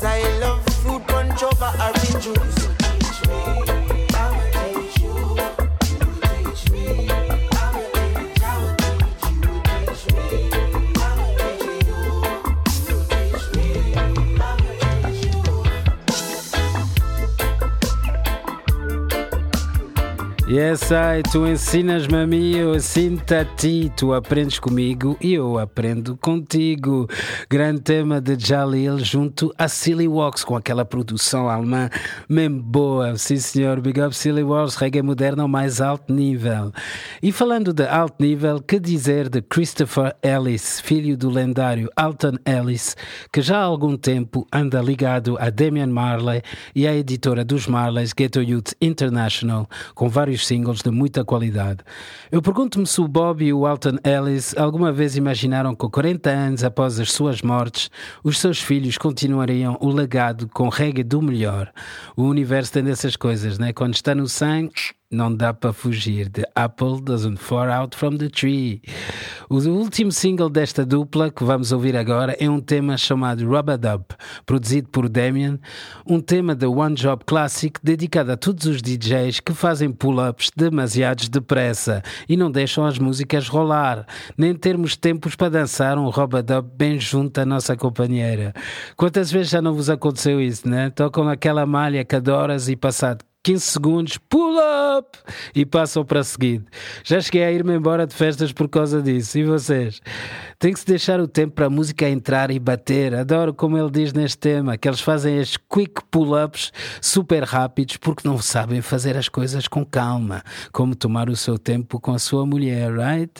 Cause 0.01 0.07
I 0.07 0.39
love 0.39 0.65
fruit 0.75 1.05
punch 1.09 1.43
over 1.43 1.73
orange 1.81 2.25
juice 2.25 2.58
Yes, 20.59 20.91
I, 20.91 21.23
tu 21.31 21.47
ensinas-me 21.47 22.17
a 22.17 22.27
mim, 22.27 22.57
eu 22.57 22.75
ensino 22.75 23.23
a 23.41 23.45
ti. 23.45 23.93
Tu 23.97 24.13
aprendes 24.13 24.59
comigo 24.59 25.17
e 25.21 25.35
eu 25.35 25.57
aprendo 25.57 26.17
contigo. 26.21 27.07
Grande 27.49 27.81
tema 27.83 28.21
de 28.21 28.37
Jalil 28.37 28.99
junto 28.99 29.55
a 29.57 29.69
Silly 29.69 30.09
Walks, 30.09 30.43
com 30.43 30.57
aquela 30.57 30.85
produção 30.85 31.49
alemã 31.49 31.89
mesmo 32.29 32.61
boa. 32.61 33.17
Sim, 33.17 33.37
senhor, 33.37 33.81
big 33.81 34.01
up 34.01 34.17
Silly 34.17 34.43
Walks, 34.43 34.75
reggae 34.75 35.01
moderno 35.01 35.43
ao 35.43 35.49
mais 35.49 35.81
alto 35.81 36.13
nível. 36.13 36.73
E 37.23 37.31
falando 37.31 37.73
de 37.73 37.87
alto 37.87 38.17
nível, 38.21 38.61
que 38.61 38.81
dizer 38.81 39.29
de 39.29 39.41
Christopher 39.43 40.17
Ellis, 40.21 40.81
filho 40.81 41.17
do 41.17 41.31
lendário 41.31 41.89
Alton 41.95 42.35
Ellis, 42.45 42.97
que 43.33 43.41
já 43.43 43.59
há 43.59 43.63
algum 43.63 43.97
tempo 43.97 44.45
anda 44.53 44.81
ligado 44.83 45.37
a 45.39 45.51
Damian 45.51 45.87
Marley 45.87 46.43
e 46.75 46.85
à 46.89 46.97
editora 46.97 47.45
dos 47.45 47.69
Marleys, 47.69 48.13
Ghetto 48.13 48.43
Youth 48.43 48.73
International, 48.83 49.69
com 49.95 50.09
vários 50.09 50.48
singles 50.49 50.81
de 50.83 50.91
muita 50.91 51.25
qualidade. 51.25 51.81
Eu 52.33 52.41
pergunto-me 52.41 52.87
se 52.87 53.01
o 53.03 53.07
Bob 53.09 53.45
e 53.45 53.53
o 53.53 53.67
Alton 53.67 53.99
Ellis 54.03 54.57
alguma 54.57 54.91
vez 54.91 55.15
imaginaram 55.15 55.75
que 55.75 55.87
40 55.89 56.31
anos 56.31 56.65
após 56.65 56.99
as 56.99 57.13
suas 57.13 57.43
mortes, 57.43 57.91
os 58.25 58.39
seus 58.39 58.61
filhos 58.63 58.97
continuariam 58.97 59.77
o 59.81 59.89
legado 59.91 60.49
com 60.55 60.71
reggae 60.71 61.05
do 61.05 61.21
melhor. 61.21 61.71
O 62.17 62.23
universo 62.25 62.73
tem 62.73 62.83
dessas 62.83 63.15
coisas, 63.15 63.59
né? 63.59 63.75
Quando 63.75 63.93
está 63.95 64.15
no 64.15 64.27
sangue, 64.27 64.73
não 65.11 65.35
dá 65.35 65.55
para 65.55 65.73
fugir 65.73 66.29
de 66.29 66.43
Apple 66.55 67.01
Doesn't 67.01 67.39
Fall 67.39 67.71
Out 67.71 67.97
from 67.97 68.19
the 68.19 68.29
Tree. 68.29 68.83
O 69.49 69.55
último 69.57 70.13
single 70.13 70.51
desta 70.51 70.85
dupla 70.85 71.31
que 71.31 71.43
vamos 71.43 71.73
ouvir 71.73 71.97
agora 71.97 72.37
é 72.39 72.49
um 72.51 72.61
tema 72.61 72.95
chamado 72.99 73.39
a 73.57 73.77
Dub, 73.77 74.05
produzido 74.45 74.89
por 74.91 75.09
Damien, 75.09 75.59
um 76.07 76.21
tema 76.21 76.55
da 76.55 76.69
One 76.69 76.95
Job 76.95 77.25
Classic 77.25 77.81
dedicado 77.83 78.33
a 78.33 78.37
todos 78.37 78.67
os 78.67 78.83
DJs 78.83 79.41
que 79.41 79.55
fazem 79.55 79.91
pull-ups 79.91 80.51
demasiados 80.55 81.31
depressa 81.31 82.03
e 82.29 82.37
não 82.37 82.51
deixam 82.51 82.85
as 82.85 82.99
músicas 82.99 83.49
rolar, 83.49 84.05
nem 84.37 84.55
termos 84.55 84.95
tempos 84.95 85.35
para 85.35 85.49
dançar 85.51 85.97
um 85.97 86.09
a 86.11 86.43
Dub 86.43 86.71
bem 86.77 87.01
junto 87.01 87.41
à 87.41 87.47
nossa 87.47 87.75
companheira. 87.75 88.53
Quantas 88.95 89.33
vezes 89.33 89.49
já 89.49 89.63
não 89.63 89.73
vos 89.73 89.89
aconteceu 89.89 90.39
isso, 90.39 90.69
né? 90.69 90.91
Tocam 90.91 91.27
aquela 91.31 91.65
malha 91.65 92.05
que 92.05 92.15
adoras 92.17 92.69
e 92.69 92.77
passado 92.77 93.25
15 93.49 93.63
segundos, 93.65 94.19
pull 94.29 94.59
up! 94.99 95.17
E 95.55 95.65
passam 95.65 96.05
para 96.05 96.21
a 96.21 96.25
seguir. 96.25 96.63
Já 97.03 97.19
cheguei 97.19 97.43
a 97.45 97.51
ir-me 97.51 97.73
embora 97.77 98.07
de 98.07 98.15
festas 98.15 98.53
por 98.53 98.69
causa 98.69 99.01
disso. 99.01 99.39
E 99.39 99.45
vocês? 99.45 100.03
Tem 100.61 100.73
que 100.73 100.81
se 100.81 100.87
deixar 100.87 101.21
o 101.21 101.29
tempo 101.29 101.55
para 101.55 101.67
a 101.67 101.71
música 101.71 102.09
entrar 102.11 102.51
e 102.51 102.59
bater. 102.59 103.15
Adoro 103.15 103.55
como 103.55 103.79
ele 103.79 103.93
diz 103.93 104.13
neste 104.13 104.37
tema, 104.39 104.77
que 104.77 104.89
eles 104.89 105.01
fazem 105.01 105.39
as 105.39 105.57
quick 105.57 106.03
pull-ups 106.11 106.73
super 107.01 107.45
rápidos 107.45 107.97
porque 107.99 108.27
não 108.27 108.37
sabem 108.43 108.83
fazer 108.83 109.17
as 109.17 109.29
coisas 109.29 109.69
com 109.69 109.87
calma, 109.87 110.43
como 110.73 110.97
tomar 110.97 111.31
o 111.31 111.37
seu 111.37 111.57
tempo 111.61 112.01
com 112.01 112.11
a 112.13 112.19
sua 112.19 112.45
mulher, 112.45 112.91
right? 112.93 113.31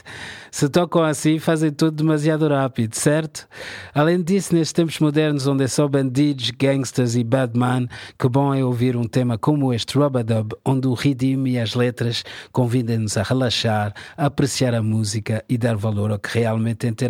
Se 0.53 0.69
tocam 0.69 1.03
assim, 1.03 1.41
fazem 1.41 1.73
tudo 1.73 1.91
demasiado 1.97 2.47
rápido, 2.47 2.95
certo? 2.95 3.49
Além 3.93 4.23
disso, 4.23 4.55
nestes 4.55 4.73
tempos 4.73 5.01
modernos 5.01 5.45
onde 5.49 5.65
é 5.65 5.67
só 5.67 5.89
bandidos, 5.89 6.53
gangsters 6.53 7.17
e 7.17 7.25
bad 7.25 7.59
man, 7.59 7.89
que 8.17 8.29
bom 8.29 8.55
é 8.55 8.65
ouvir 8.65 8.95
um 8.97 9.09
tema 9.09 9.37
como 9.37 9.75
este 9.75 9.99
Rubadub, 9.99 10.55
onde 10.65 10.87
o 10.87 10.95
ritmo 10.95 11.49
e 11.49 11.59
as 11.59 11.75
letras 11.75 12.23
convidam-nos 12.53 13.17
a 13.17 13.25
relaxar, 13.25 13.93
a 14.17 14.27
apreciar 14.27 14.73
a 14.73 14.81
música 14.85 15.45
e 15.49 15.59
dar 15.59 15.75
valor 15.77 16.13
ao 16.13 16.19
que 16.21 16.39
realmente 16.39 16.87
entendemos 16.87 17.08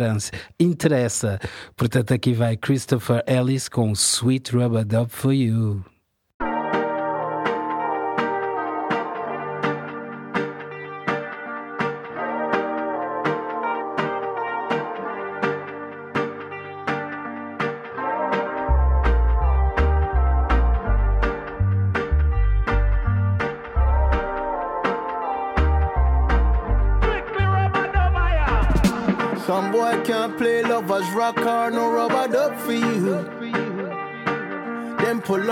interessa. 0.59 1.39
Portanto, 1.75 2.13
aqui 2.13 2.33
vai 2.33 2.55
Christopher 2.57 3.23
Ellis 3.27 3.67
com 3.67 3.91
Sweet 3.93 4.55
Rubber 4.55 4.85
Dub 4.85 5.09
for 5.09 5.33
You. 5.33 5.83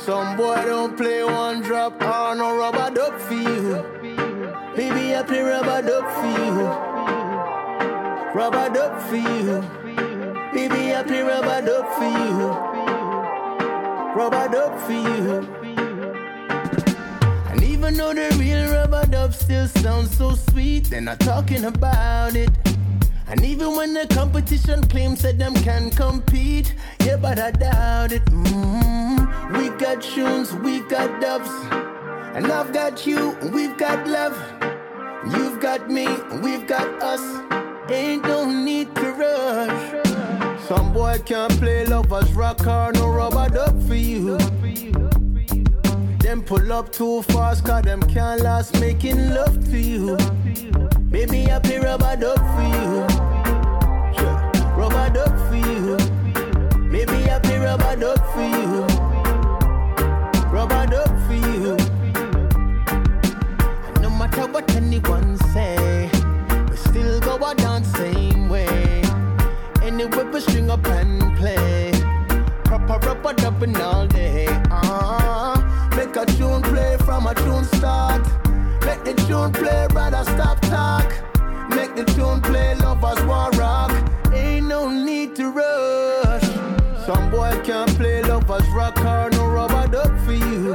Some 0.06 0.36
boy 0.36 0.56
don't 0.66 0.94
play 0.96 1.24
one 1.24 1.62
drop, 1.62 1.94
on 2.02 2.02
ah, 2.02 2.34
no 2.34 2.56
rubber 2.56 2.90
duck 2.94 3.18
for 3.18 3.34
you. 3.34 3.82
Baby, 4.76 5.14
I 5.16 5.22
play 5.22 5.40
rubber 5.40 5.80
duck 5.82 6.06
for 6.20 6.44
you 6.58 6.93
rubber 8.34 8.68
duck 8.68 9.00
for 9.08 9.16
you. 9.16 9.62
Baby, 10.52 10.94
I 10.94 11.02
play 11.06 11.22
rubber 11.22 11.62
duck 11.64 11.88
for 11.96 12.04
you. 12.04 12.50
Rubber 14.18 14.46
duck 14.48 14.78
for 14.80 14.92
you. 14.92 15.40
And 17.50 17.62
even 17.62 17.94
though 17.94 18.12
the 18.12 18.36
real 18.38 18.70
rubber 18.72 19.06
duck 19.06 19.32
still 19.32 19.68
sounds 19.68 20.14
so 20.16 20.34
sweet, 20.50 20.90
they're 20.90 21.00
not 21.00 21.20
talking 21.20 21.64
about 21.64 22.34
it. 22.34 22.50
And 23.28 23.42
even 23.44 23.76
when 23.76 23.94
the 23.94 24.06
competition 24.08 24.82
claims 24.82 25.22
that 25.22 25.38
them 25.38 25.54
can 25.54 25.90
compete, 25.90 26.74
yeah, 27.04 27.16
but 27.16 27.38
I 27.38 27.52
doubt 27.52 28.10
it. 28.12 28.24
Mm-hmm. 28.26 29.54
We 29.58 29.70
got 29.70 30.02
tunes, 30.02 30.52
we 30.54 30.80
got 30.80 31.20
dubs, 31.22 31.48
and 32.36 32.50
I've 32.52 32.72
got 32.74 33.06
you, 33.06 33.36
we've 33.52 33.76
got 33.78 34.06
love. 34.08 34.36
You've 35.36 35.58
got 35.60 35.88
me, 35.90 36.06
we've 36.42 36.66
got 36.66 36.86
us. 37.02 37.22
Ain't 37.90 38.22
no 38.26 38.50
need 38.50 38.94
to 38.94 39.12
rush. 39.12 40.62
Some 40.68 40.90
boy 40.94 41.18
can't 41.26 41.52
play 41.60 41.84
lovers 41.84 42.32
rock 42.32 42.66
or 42.66 42.92
no 42.92 43.08
rubber 43.08 43.46
duck 43.50 43.78
for 43.86 43.94
you. 43.94 44.38
Them 46.18 46.42
pull 46.42 46.72
up 46.72 46.90
too 46.90 47.20
fast, 47.24 47.62
cause 47.66 47.82
them 47.82 48.00
can't 48.04 48.40
last 48.40 48.80
making 48.80 49.34
love 49.34 49.62
to 49.66 49.78
you. 49.78 50.16
Baby, 51.10 51.52
I 51.52 51.58
play 51.58 51.78
rubber 51.78 52.16
duck 52.16 52.38
for 52.38 52.62
you. 52.62 53.00
Yeah. 54.14 54.76
Rubber 54.76 55.10
duck 55.10 55.48
for 55.48 55.56
you. 55.56 55.96
Baby, 56.88 57.30
I 57.30 57.38
play 57.38 57.58
rubber 57.58 57.96
duck 57.96 58.24
for 58.32 58.40
you. 58.40 58.84
Rubber 60.46 60.86
duck 60.86 61.12
for 61.26 61.34
you. 61.34 61.76
No 64.02 64.08
matter 64.08 64.46
what 64.46 64.74
anyone 64.74 65.33
with 69.96 70.34
a 70.34 70.40
string 70.40 70.70
up 70.70 70.84
and 70.86 71.20
play. 71.36 71.92
Proper 72.64 73.16
all 73.80 74.06
day. 74.08 74.46
Uh-huh. 74.46 75.88
Make 75.96 76.16
a 76.16 76.26
tune 76.26 76.62
play 76.62 76.96
from 77.04 77.26
a 77.28 77.34
tune 77.34 77.64
start. 77.64 78.20
Make 78.84 79.04
the 79.04 79.14
tune 79.28 79.52
play, 79.52 79.86
rather 79.94 80.24
stop 80.32 80.60
talk. 80.62 81.10
Make 81.70 81.94
the 81.94 82.04
tune 82.12 82.40
play, 82.42 82.74
lovers 82.74 83.22
war 83.24 83.50
rock. 83.52 83.90
Ain't 84.34 84.66
no 84.66 84.90
need 84.90 85.34
to 85.36 85.50
rush. 85.50 86.42
Some 87.06 87.30
boy 87.30 87.52
can't 87.64 87.90
play 87.96 88.22
lovers 88.22 88.66
rock 88.70 88.98
or 89.04 89.30
no 89.30 89.46
rubber 89.46 89.86
duck 89.86 90.12
for 90.24 90.32
you. 90.32 90.74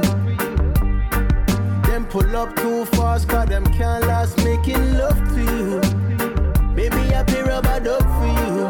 Them 1.86 2.06
pull 2.08 2.34
up 2.36 2.56
too 2.56 2.86
fast, 2.86 3.28
cause 3.28 3.46
them 3.50 3.64
can't 3.74 4.04
last 4.06 4.36
making 4.44 4.96
love 4.98 5.18
to 5.34 5.40
you. 5.42 6.74
Baby, 6.74 7.14
I 7.14 7.22
play 7.24 7.42
rubber 7.42 7.78
duck 7.78 8.06
for 8.18 8.56
you. 8.56 8.69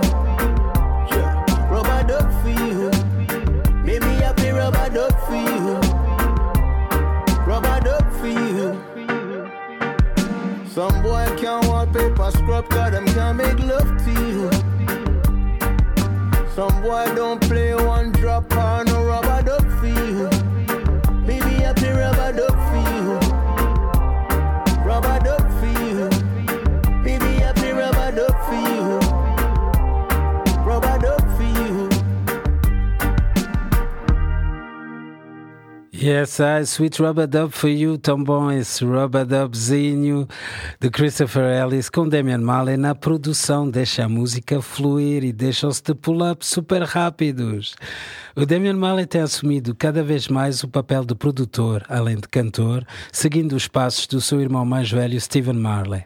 up, 12.60 12.68
God, 12.68 12.94
I'm 12.94 13.06
gonna 13.06 13.34
make 13.42 13.58
love 13.60 13.88
to 14.04 14.12
you. 14.28 14.50
Some 16.54 16.82
boy 16.82 17.06
don't 17.16 17.40
play 17.48 17.74
one. 17.74 17.99
Yes, 36.02 36.40
I 36.40 36.60
uh, 36.60 36.64
Sweet 36.64 36.98
Rub 36.98 37.18
It 37.18 37.36
for 37.52 37.68
You, 37.68 37.98
tão 37.98 38.24
bom 38.24 38.50
esse 38.50 38.82
Rub 38.86 39.14
It 39.18 39.28
de 40.80 40.88
Christopher 40.90 41.42
Ellis 41.60 41.90
com 41.90 42.08
Damian 42.08 42.38
Marley 42.38 42.78
na 42.78 42.94
produção, 42.94 43.68
deixa 43.68 44.06
a 44.06 44.08
música 44.08 44.62
fluir 44.62 45.22
e 45.22 45.30
deixam-se 45.30 45.82
de 45.82 45.94
pull-up 45.94 46.42
super 46.46 46.84
rápidos. 46.84 47.74
O 48.34 48.46
Damian 48.46 48.76
Marley 48.78 49.04
tem 49.04 49.20
assumido 49.20 49.74
cada 49.74 50.02
vez 50.02 50.26
mais 50.26 50.62
o 50.64 50.68
papel 50.68 51.04
de 51.04 51.14
produtor, 51.14 51.84
além 51.86 52.16
de 52.16 52.28
cantor, 52.30 52.82
seguindo 53.12 53.52
os 53.54 53.68
passos 53.68 54.06
do 54.06 54.22
seu 54.22 54.40
irmão 54.40 54.64
mais 54.64 54.90
velho, 54.90 55.20
Stephen 55.20 55.52
Marley. 55.56 56.04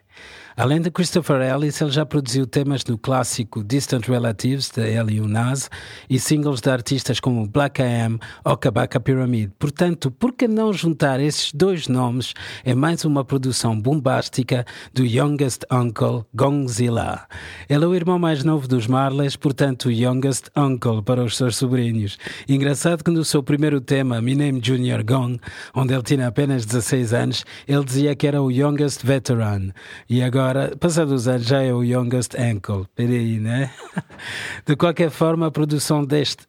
Além 0.56 0.80
de 0.80 0.88
Christopher 0.88 1.40
Ellis, 1.40 1.80
ele 1.80 1.90
já 1.90 2.06
produziu 2.06 2.46
temas 2.46 2.84
do 2.84 2.96
clássico 2.96 3.64
Distant 3.64 4.06
Relatives, 4.06 4.70
da 4.70 4.88
Ellie 4.88 5.20
Unaz, 5.20 5.68
e 6.08 6.16
singles 6.20 6.60
de 6.60 6.70
artistas 6.70 7.18
como 7.18 7.44
Black 7.48 7.82
AM 7.82 8.20
ou 8.44 8.56
Kabaka 8.56 9.00
Pyramid. 9.00 9.50
Portanto, 9.58 10.12
por 10.12 10.32
que 10.32 10.46
não 10.46 10.72
juntar 10.72 11.18
esses 11.18 11.50
dois 11.52 11.88
nomes 11.88 12.34
em 12.64 12.70
é 12.70 12.74
mais 12.74 13.04
uma 13.04 13.24
produção 13.24 13.78
bombástica 13.80 14.64
do 14.94 15.04
Youngest 15.04 15.62
Uncle, 15.72 16.24
Gongzilla? 16.32 17.26
Ele 17.68 17.84
é 17.84 17.88
o 17.88 17.94
irmão 17.94 18.20
mais 18.20 18.44
novo 18.44 18.68
dos 18.68 18.86
Marleys, 18.86 19.34
portanto, 19.34 19.90
Youngest 19.90 20.50
Uncle 20.56 21.02
para 21.02 21.24
os 21.24 21.36
seus 21.36 21.56
sobrinhos. 21.56 22.16
Engraçado 22.48 23.02
que 23.02 23.10
no 23.10 23.24
seu 23.24 23.42
primeiro 23.42 23.80
tema, 23.80 24.20
My 24.20 24.36
Name 24.36 24.60
Junior 24.62 25.02
Gong, 25.02 25.40
onde 25.74 25.92
ele 25.94 26.02
tinha 26.04 26.28
apenas 26.28 26.64
16 26.64 27.12
anos, 27.12 27.44
ele 27.66 27.84
dizia 27.84 28.14
que 28.14 28.24
era 28.28 28.40
o 28.40 28.52
Youngest 28.52 29.04
Veteran. 29.04 29.70
E 30.08 30.22
agora 30.22 30.43
agora, 30.44 30.76
passados 30.78 31.26
anos, 31.26 31.46
já 31.46 31.62
é 31.62 31.72
o 31.72 31.82
Youngest 31.82 32.36
Ankle. 32.38 32.84
Peraí, 32.94 33.38
né? 33.40 33.70
De 34.66 34.76
qualquer 34.76 35.10
forma, 35.10 35.46
a 35.46 35.50
produção 35.50 36.04
deste. 36.04 36.44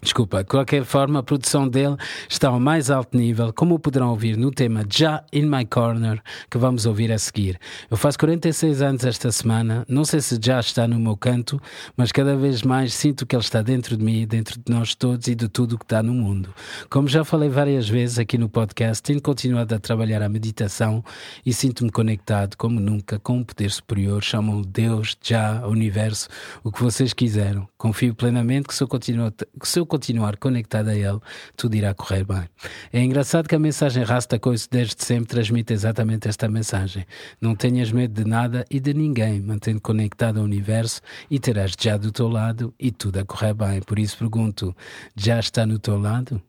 Desculpa, 0.00 0.44
de 0.44 0.48
qualquer 0.48 0.84
forma, 0.84 1.18
a 1.18 1.22
produção 1.24 1.66
dele 1.66 1.96
está 2.28 2.48
ao 2.48 2.60
mais 2.60 2.88
alto 2.88 3.18
nível, 3.18 3.52
como 3.52 3.76
poderão 3.80 4.10
ouvir 4.10 4.36
no 4.36 4.52
tema 4.52 4.84
Já 4.88 5.24
In 5.32 5.46
My 5.46 5.64
Corner, 5.64 6.22
que 6.48 6.56
vamos 6.56 6.86
ouvir 6.86 7.10
a 7.10 7.18
seguir. 7.18 7.58
Eu 7.90 7.96
faço 7.96 8.16
46 8.20 8.80
anos 8.80 9.04
esta 9.04 9.32
semana, 9.32 9.84
não 9.88 10.04
sei 10.04 10.20
se 10.20 10.38
já 10.40 10.60
está 10.60 10.86
no 10.86 11.00
meu 11.00 11.16
canto, 11.16 11.60
mas 11.96 12.12
cada 12.12 12.36
vez 12.36 12.62
mais 12.62 12.94
sinto 12.94 13.26
que 13.26 13.34
ele 13.34 13.42
está 13.42 13.60
dentro 13.60 13.96
de 13.96 14.04
mim, 14.04 14.24
dentro 14.24 14.60
de 14.64 14.72
nós 14.72 14.94
todos 14.94 15.26
e 15.26 15.34
de 15.34 15.48
tudo 15.48 15.74
o 15.74 15.78
que 15.78 15.84
está 15.84 16.00
no 16.00 16.14
mundo. 16.14 16.54
Como 16.88 17.08
já 17.08 17.24
falei 17.24 17.48
várias 17.48 17.88
vezes 17.88 18.20
aqui 18.20 18.38
no 18.38 18.48
podcast, 18.48 19.02
tenho 19.02 19.20
continuado 19.20 19.74
a 19.74 19.80
trabalhar 19.80 20.22
a 20.22 20.28
meditação 20.28 21.02
e 21.44 21.52
sinto-me 21.52 21.90
conectado, 21.90 22.54
como 22.56 22.78
nunca, 22.78 23.18
com 23.18 23.38
um 23.38 23.44
poder 23.44 23.70
superior, 23.72 24.22
chamam 24.22 24.62
Deus, 24.62 25.16
Já, 25.20 25.66
Universo, 25.66 26.28
o 26.62 26.70
que 26.70 26.80
vocês 26.84 27.12
quiseram. 27.12 27.68
Confio 27.76 28.14
plenamente 28.14 28.68
que 28.68 28.74
se 28.74 28.82
eu, 28.84 28.88
continuo, 28.88 29.32
que 29.32 29.68
se 29.68 29.80
continuar 29.88 30.36
conectado 30.36 30.88
a 30.90 30.94
ele, 30.94 31.18
tudo 31.56 31.74
irá 31.74 31.92
correr 31.94 32.22
bem. 32.24 32.48
É 32.92 33.00
engraçado 33.02 33.48
que 33.48 33.54
a 33.56 33.58
mensagem 33.58 34.04
Rasta 34.04 34.38
Coice 34.38 34.68
desde 34.70 35.02
sempre 35.04 35.28
transmite 35.30 35.72
exatamente 35.72 36.28
esta 36.28 36.48
mensagem. 36.48 37.04
Não 37.40 37.56
tenhas 37.56 37.90
medo 37.90 38.14
de 38.22 38.28
nada 38.28 38.64
e 38.70 38.78
de 38.78 38.94
ninguém, 38.94 39.40
mantendo 39.40 39.80
conectado 39.80 40.38
ao 40.38 40.44
universo 40.44 41.00
e 41.28 41.40
terás 41.40 41.72
já 41.78 41.96
do 41.96 42.12
teu 42.12 42.28
lado 42.28 42.72
e 42.78 42.92
tudo 42.92 43.18
a 43.18 43.24
correr 43.24 43.54
bem. 43.54 43.80
Por 43.82 43.98
isso 43.98 44.18
pergunto, 44.18 44.76
já 45.16 45.40
está 45.40 45.66
no 45.66 45.80
teu 45.80 45.98
lado? 45.98 46.40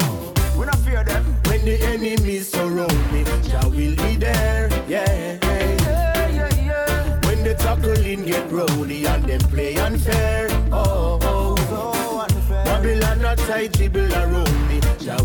We 0.57 0.65
not 0.65 0.79
fear 0.79 1.03
them. 1.03 1.25
When 1.47 1.65
the 1.65 1.83
enemies 1.83 2.49
surround 2.49 2.95
me, 3.11 3.25
Jah 3.49 3.63
will 3.67 3.95
be 4.07 4.15
there, 4.15 4.69
yeah. 4.87 5.37
yeah, 5.43 6.31
yeah, 6.31 6.55
yeah. 6.61 7.19
When 7.27 7.43
the 7.43 7.55
tackling 7.55 8.23
get 8.25 8.49
rowdy 8.49 9.05
and 9.05 9.21
them 9.25 9.41
play 9.51 9.75
unfair, 9.75 10.47
oh. 10.71 11.19
oh. 11.21 11.55
So 11.67 12.19
unfair. 12.21 12.63
Babylon 12.63 13.21
not 13.21 13.37
tight, 13.39 13.73
dribble 13.73 14.13
a 14.13 14.27
roll. 14.27 14.52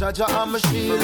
Jaja 0.00 0.24
I'm 0.30 0.54
a 0.54 0.58
shield. 0.60 0.98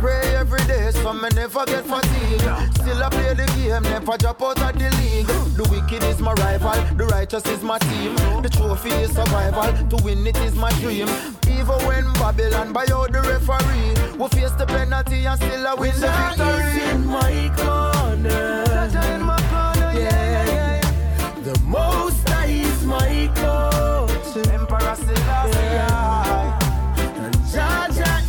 Pray 0.00 0.34
every 0.34 0.58
day 0.66 0.90
so 0.90 1.12
me 1.12 1.28
never 1.36 1.64
get 1.66 1.84
fatigued. 1.86 2.42
Still 2.78 3.00
I 3.04 3.08
play 3.10 3.34
the 3.34 3.46
game, 3.54 3.80
never 3.84 4.16
drop 4.18 4.42
out 4.42 4.60
of 4.60 4.72
the 4.76 4.90
league. 4.98 5.26
The 5.54 5.68
wicked 5.70 6.02
is 6.02 6.18
my 6.18 6.32
rival, 6.32 6.74
the 6.96 7.04
righteous 7.06 7.46
is 7.46 7.62
my 7.62 7.78
team. 7.78 8.16
The 8.42 8.48
trophy 8.52 8.88
is 8.90 9.12
survival, 9.14 9.72
to 9.90 10.02
win 10.04 10.26
it 10.26 10.36
is 10.38 10.56
my 10.56 10.72
dream. 10.80 11.06
Even 11.46 11.78
when 11.86 12.02
Babylon 12.14 12.72
buy 12.72 12.86
out 12.92 13.12
the 13.12 13.22
referee, 13.22 14.18
we 14.18 14.26
face 14.30 14.50
the 14.58 14.66
penalty 14.66 15.26
and 15.26 15.40
still 15.40 15.68
I 15.68 15.74
win 15.74 15.94
the 16.00 16.10
victory. 16.10 16.90
in 16.90 17.06
my 17.06 17.52
corner. 17.56 18.64
Jaja 18.66 19.14
in 19.14 19.22
my 19.22 19.36
corner, 19.52 19.92
yeah. 19.94 20.46
yeah, 20.48 20.74
yeah. 20.74 21.40
The 21.44 21.56
Most 21.60 22.28
High 22.28 22.46
is 22.46 22.84
my 22.84 23.30
coach. 23.36 24.44
Emperor 24.48 24.96
Selassie. 24.96 25.56
Yeah 25.56 26.49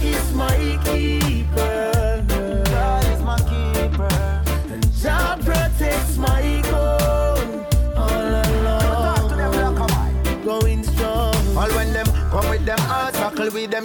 is 0.03 0.33
my 0.33 0.79
key. 0.85 1.20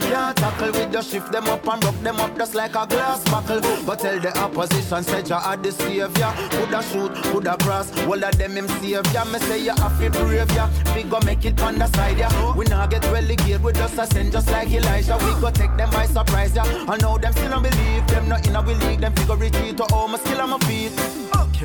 them 0.00 0.10
can't 0.10 0.36
tackle. 0.36 0.72
with 0.72 0.92
the 0.92 1.02
shift 1.02 1.32
them 1.32 1.44
up 1.48 1.66
and 1.68 1.82
rock 1.84 1.94
them 2.02 2.16
up 2.20 2.36
just 2.36 2.54
like 2.54 2.74
a 2.74 2.86
glass 2.86 3.22
buckle. 3.30 3.60
But 3.84 3.98
tell 4.00 4.18
the 4.18 4.36
opposition, 4.38 5.02
said 5.02 5.28
you 5.28 5.34
are 5.34 5.56
the 5.56 5.72
savior. 5.72 6.08
Coulda 6.50 6.82
shoot, 6.90 7.14
coulda 7.30 7.56
cross, 7.60 7.90
all 8.06 8.22
of 8.22 8.38
them 8.38 8.52
him 8.56 8.68
savior. 8.68 9.02
Me 9.32 9.38
say 9.40 9.58
you 9.64 9.74
have 9.74 9.98
to 10.00 10.10
brave 10.10 10.50
ya. 10.52 10.68
We 10.94 11.02
go 11.04 11.18
make 11.20 11.44
it 11.44 11.60
on 11.62 11.78
the 11.78 11.86
side 11.88 12.18
ya. 12.18 12.28
We 12.56 12.64
now 12.66 12.86
get 12.86 13.04
relegated, 13.06 13.62
we 13.62 13.72
just 13.72 13.98
ascend 13.98 14.32
just 14.32 14.50
like 14.50 14.68
Elijah. 14.68 15.18
We 15.22 15.40
go 15.40 15.50
take 15.50 15.76
them 15.76 15.90
by 15.90 16.06
surprise 16.06 16.54
ya. 16.54 16.64
I 16.88 16.96
know 16.98 17.18
them 17.18 17.32
still 17.32 17.50
don't 17.50 17.62
believe 17.62 18.06
them, 18.06 18.28
not 18.28 18.46
in 18.46 18.54
a 18.56 18.62
league. 18.62 19.00
Them 19.00 19.12
figure 19.14 19.36
retreat 19.36 19.76
to 19.78 19.84
all 19.94 20.08
my 20.08 20.18
skill 20.18 20.40
on 20.42 20.50
my 20.50 20.58
feet. 20.60 20.92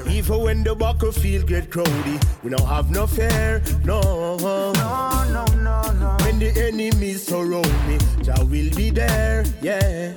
Even 0.10 0.40
when 0.42 0.64
the 0.64 0.74
battlefield 0.74 1.48
get 1.48 1.70
crowdy, 1.70 2.22
we 2.44 2.50
don't 2.50 2.66
have 2.66 2.90
no 2.92 3.06
fear, 3.06 3.62
no. 3.84 4.38
No, 4.40 4.72
no. 4.74 5.46
When 6.22 6.38
the 6.38 6.52
enemies 6.68 7.24
surround 7.26 7.72
me, 7.88 7.98
Jah 8.24 8.38
will 8.46 8.70
be 8.76 8.92
there. 8.92 9.44
Yeah. 9.62 10.12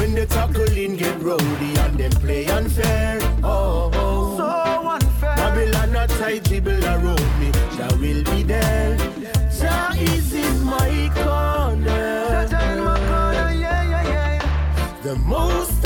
When 0.00 0.14
the 0.14 0.26
tackling 0.28 0.96
get 0.96 1.20
rowdy 1.22 1.76
and 1.84 1.96
them 1.96 2.10
play 2.22 2.46
unfair. 2.46 3.20
Oh, 3.44 3.90
oh. 3.94 4.36
so 4.36 4.88
unfair. 4.88 5.36
Babylon 5.36 5.94
a 5.94 6.08
tight 6.08 6.44
dribble 6.44 6.84
around 6.86 7.40
me, 7.40 7.52
Jah 7.76 7.92
will 8.00 8.22
be 8.24 8.42
there. 8.42 8.96
Jah 9.60 9.94
is 9.96 10.32
in 10.34 10.64
my 10.64 11.10
corner. 11.14 12.46
Jah 12.50 12.72
in 12.72 12.84
my 12.84 12.96
corner. 13.06 13.52
Yeah, 13.54 13.82
yeah, 13.82 14.08
yeah. 14.08 14.94
The 15.02 15.14
most 15.14 15.77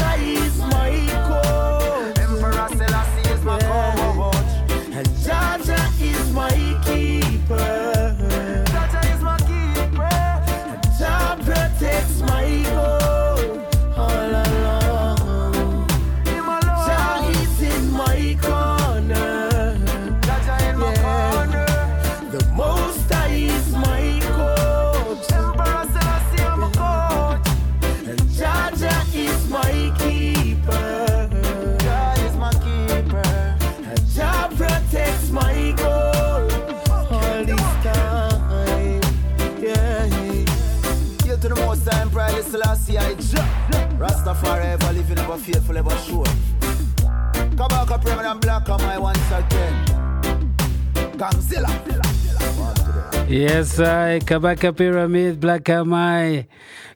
Sai, 53.72 54.18
Kabaka 54.20 54.70
Pyramid, 54.76 55.40
Black 55.40 55.70
Amai, 55.72 56.46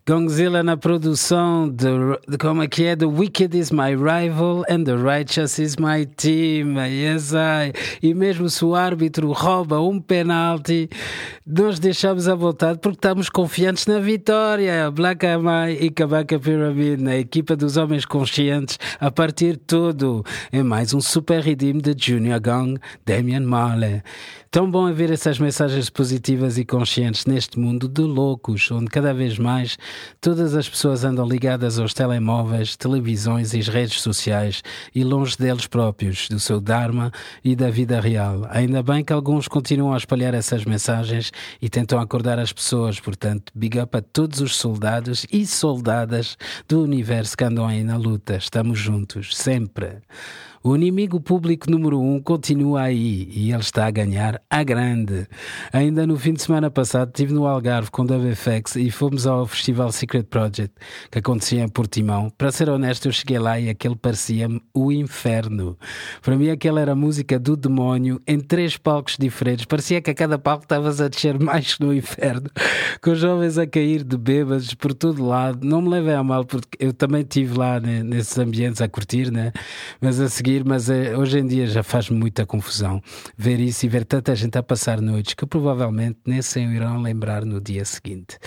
Gongzilla 0.04 0.62
na 0.62 0.76
produção, 0.76 1.74
the, 1.74 2.36
como 2.36 2.62
é 2.62 2.68
que 2.68 2.84
é? 2.84 2.94
The 2.94 3.06
Wicked 3.06 3.56
is 3.58 3.72
my 3.72 3.94
rival 3.94 4.62
and 4.68 4.84
the 4.84 4.94
righteous 4.98 5.58
is 5.58 5.76
my 5.78 6.04
team. 6.18 6.76
Yes, 6.76 7.32
é, 7.32 7.68
I. 7.68 7.72
E 8.02 8.12
mesmo 8.12 8.50
se 8.50 8.62
o 8.62 8.74
árbitro 8.74 9.32
rouba 9.32 9.80
um 9.80 9.98
penalti, 9.98 10.90
nós 11.46 11.78
deixamos 11.80 12.28
a 12.28 12.34
vontade 12.34 12.78
porque 12.78 12.98
estamos 12.98 13.30
confiantes 13.30 13.86
na 13.86 13.98
vitória. 13.98 14.90
Black 14.90 15.24
Amai 15.26 15.78
e 15.80 15.90
Kabaka 15.90 16.38
Pyramid, 16.38 17.00
na 17.02 17.16
equipa 17.16 17.56
dos 17.56 17.78
homens 17.78 18.04
conscientes, 18.04 18.78
a 19.00 19.10
partir 19.10 19.52
de 19.52 19.60
tudo. 19.66 20.22
É 20.52 20.62
mais 20.62 20.92
um 20.92 21.00
super 21.00 21.40
redeem 21.40 21.78
de 21.78 21.94
Junior 21.98 22.38
Gang, 22.38 22.78
Damian 23.06 23.40
Marley. 23.46 24.02
Tão 24.56 24.70
bom 24.70 24.88
é 24.88 24.92
ver 24.94 25.10
essas 25.12 25.38
mensagens 25.38 25.90
positivas 25.90 26.56
e 26.56 26.64
conscientes 26.64 27.26
neste 27.26 27.58
mundo 27.58 27.86
de 27.86 28.00
loucos, 28.00 28.70
onde 28.70 28.86
cada 28.86 29.12
vez 29.12 29.36
mais 29.38 29.76
todas 30.18 30.54
as 30.54 30.66
pessoas 30.66 31.04
andam 31.04 31.28
ligadas 31.28 31.78
aos 31.78 31.92
telemóveis, 31.92 32.74
televisões 32.74 33.52
e 33.52 33.60
redes 33.60 34.00
sociais 34.00 34.62
e 34.94 35.04
longe 35.04 35.36
deles 35.36 35.66
próprios, 35.66 36.26
do 36.30 36.40
seu 36.40 36.58
Dharma 36.58 37.12
e 37.44 37.54
da 37.54 37.68
vida 37.68 38.00
real. 38.00 38.46
Ainda 38.48 38.82
bem 38.82 39.04
que 39.04 39.12
alguns 39.12 39.46
continuam 39.46 39.92
a 39.92 39.98
espalhar 39.98 40.32
essas 40.32 40.64
mensagens 40.64 41.30
e 41.60 41.68
tentam 41.68 41.98
acordar 42.00 42.38
as 42.38 42.50
pessoas, 42.50 42.98
portanto, 42.98 43.52
big 43.54 43.78
up 43.78 43.94
a 43.94 44.00
todos 44.00 44.40
os 44.40 44.56
soldados 44.56 45.26
e 45.30 45.46
soldadas 45.46 46.34
do 46.66 46.82
universo 46.82 47.36
que 47.36 47.44
andam 47.44 47.66
aí 47.66 47.84
na 47.84 47.98
luta. 47.98 48.36
Estamos 48.38 48.78
juntos, 48.78 49.36
sempre. 49.36 49.98
O 50.68 50.74
inimigo 50.74 51.20
público 51.20 51.70
número 51.70 52.00
um 52.00 52.20
continua 52.20 52.80
aí 52.82 53.28
e 53.32 53.52
ele 53.52 53.60
está 53.60 53.86
a 53.86 53.90
ganhar 53.92 54.42
a 54.50 54.64
grande. 54.64 55.24
Ainda 55.72 56.04
no 56.08 56.16
fim 56.18 56.32
de 56.32 56.42
semana 56.42 56.68
passado 56.68 57.06
estive 57.14 57.32
no 57.32 57.46
Algarve 57.46 57.88
com 57.88 58.02
WFX 58.02 58.74
e 58.74 58.90
fomos 58.90 59.28
ao 59.28 59.46
Festival 59.46 59.92
Secret 59.92 60.24
Project, 60.24 60.74
que 61.08 61.20
acontecia 61.20 61.62
em 61.62 61.68
Portimão. 61.68 62.28
Para 62.36 62.50
ser 62.50 62.68
honesto, 62.68 63.06
eu 63.06 63.12
cheguei 63.12 63.38
lá 63.38 63.60
e 63.60 63.68
aquele 63.68 63.94
parecia-me 63.94 64.60
o 64.74 64.90
inferno. 64.90 65.78
Para 66.20 66.34
mim, 66.34 66.50
aquela 66.50 66.80
era 66.80 66.96
música 66.96 67.38
do 67.38 67.56
demónio 67.56 68.20
em 68.26 68.40
três 68.40 68.76
palcos 68.76 69.14
diferentes. 69.16 69.66
Parecia 69.66 70.00
que 70.02 70.10
a 70.10 70.14
cada 70.14 70.36
palco 70.36 70.64
estavas 70.64 71.00
a 71.00 71.06
descer 71.06 71.38
mais 71.38 71.78
no 71.78 71.94
inferno, 71.94 72.50
com 73.00 73.12
os 73.12 73.20
jovens 73.20 73.56
a 73.56 73.68
cair 73.68 74.02
de 74.02 74.18
bêbados 74.18 74.74
por 74.74 74.92
todo 74.92 75.24
lado. 75.24 75.64
Não 75.64 75.80
me 75.80 75.90
levei 75.90 76.14
a 76.14 76.24
mal, 76.24 76.44
porque 76.44 76.76
eu 76.80 76.92
também 76.92 77.20
estive 77.20 77.56
lá 77.56 77.78
né, 77.78 78.02
nesses 78.02 78.36
ambientes 78.36 78.82
a 78.82 78.88
curtir, 78.88 79.30
né? 79.30 79.52
mas 80.00 80.18
a 80.18 80.28
seguir 80.28 80.55
mas 80.64 80.88
eh, 80.88 81.16
hoje 81.16 81.38
em 81.38 81.46
dia 81.46 81.66
já 81.66 81.82
faz 81.82 82.08
muita 82.08 82.46
confusão 82.46 83.02
ver 83.36 83.58
isso 83.60 83.84
e 83.84 83.88
ver 83.88 84.04
tanta 84.04 84.34
gente 84.34 84.56
a 84.56 84.62
passar 84.62 85.00
noites 85.00 85.34
que 85.34 85.44
provavelmente 85.46 86.18
nem 86.26 86.40
se 86.40 86.60
irão 86.60 87.00
lembrar 87.00 87.44
no 87.44 87.60
dia 87.60 87.84
seguinte. 87.84 88.38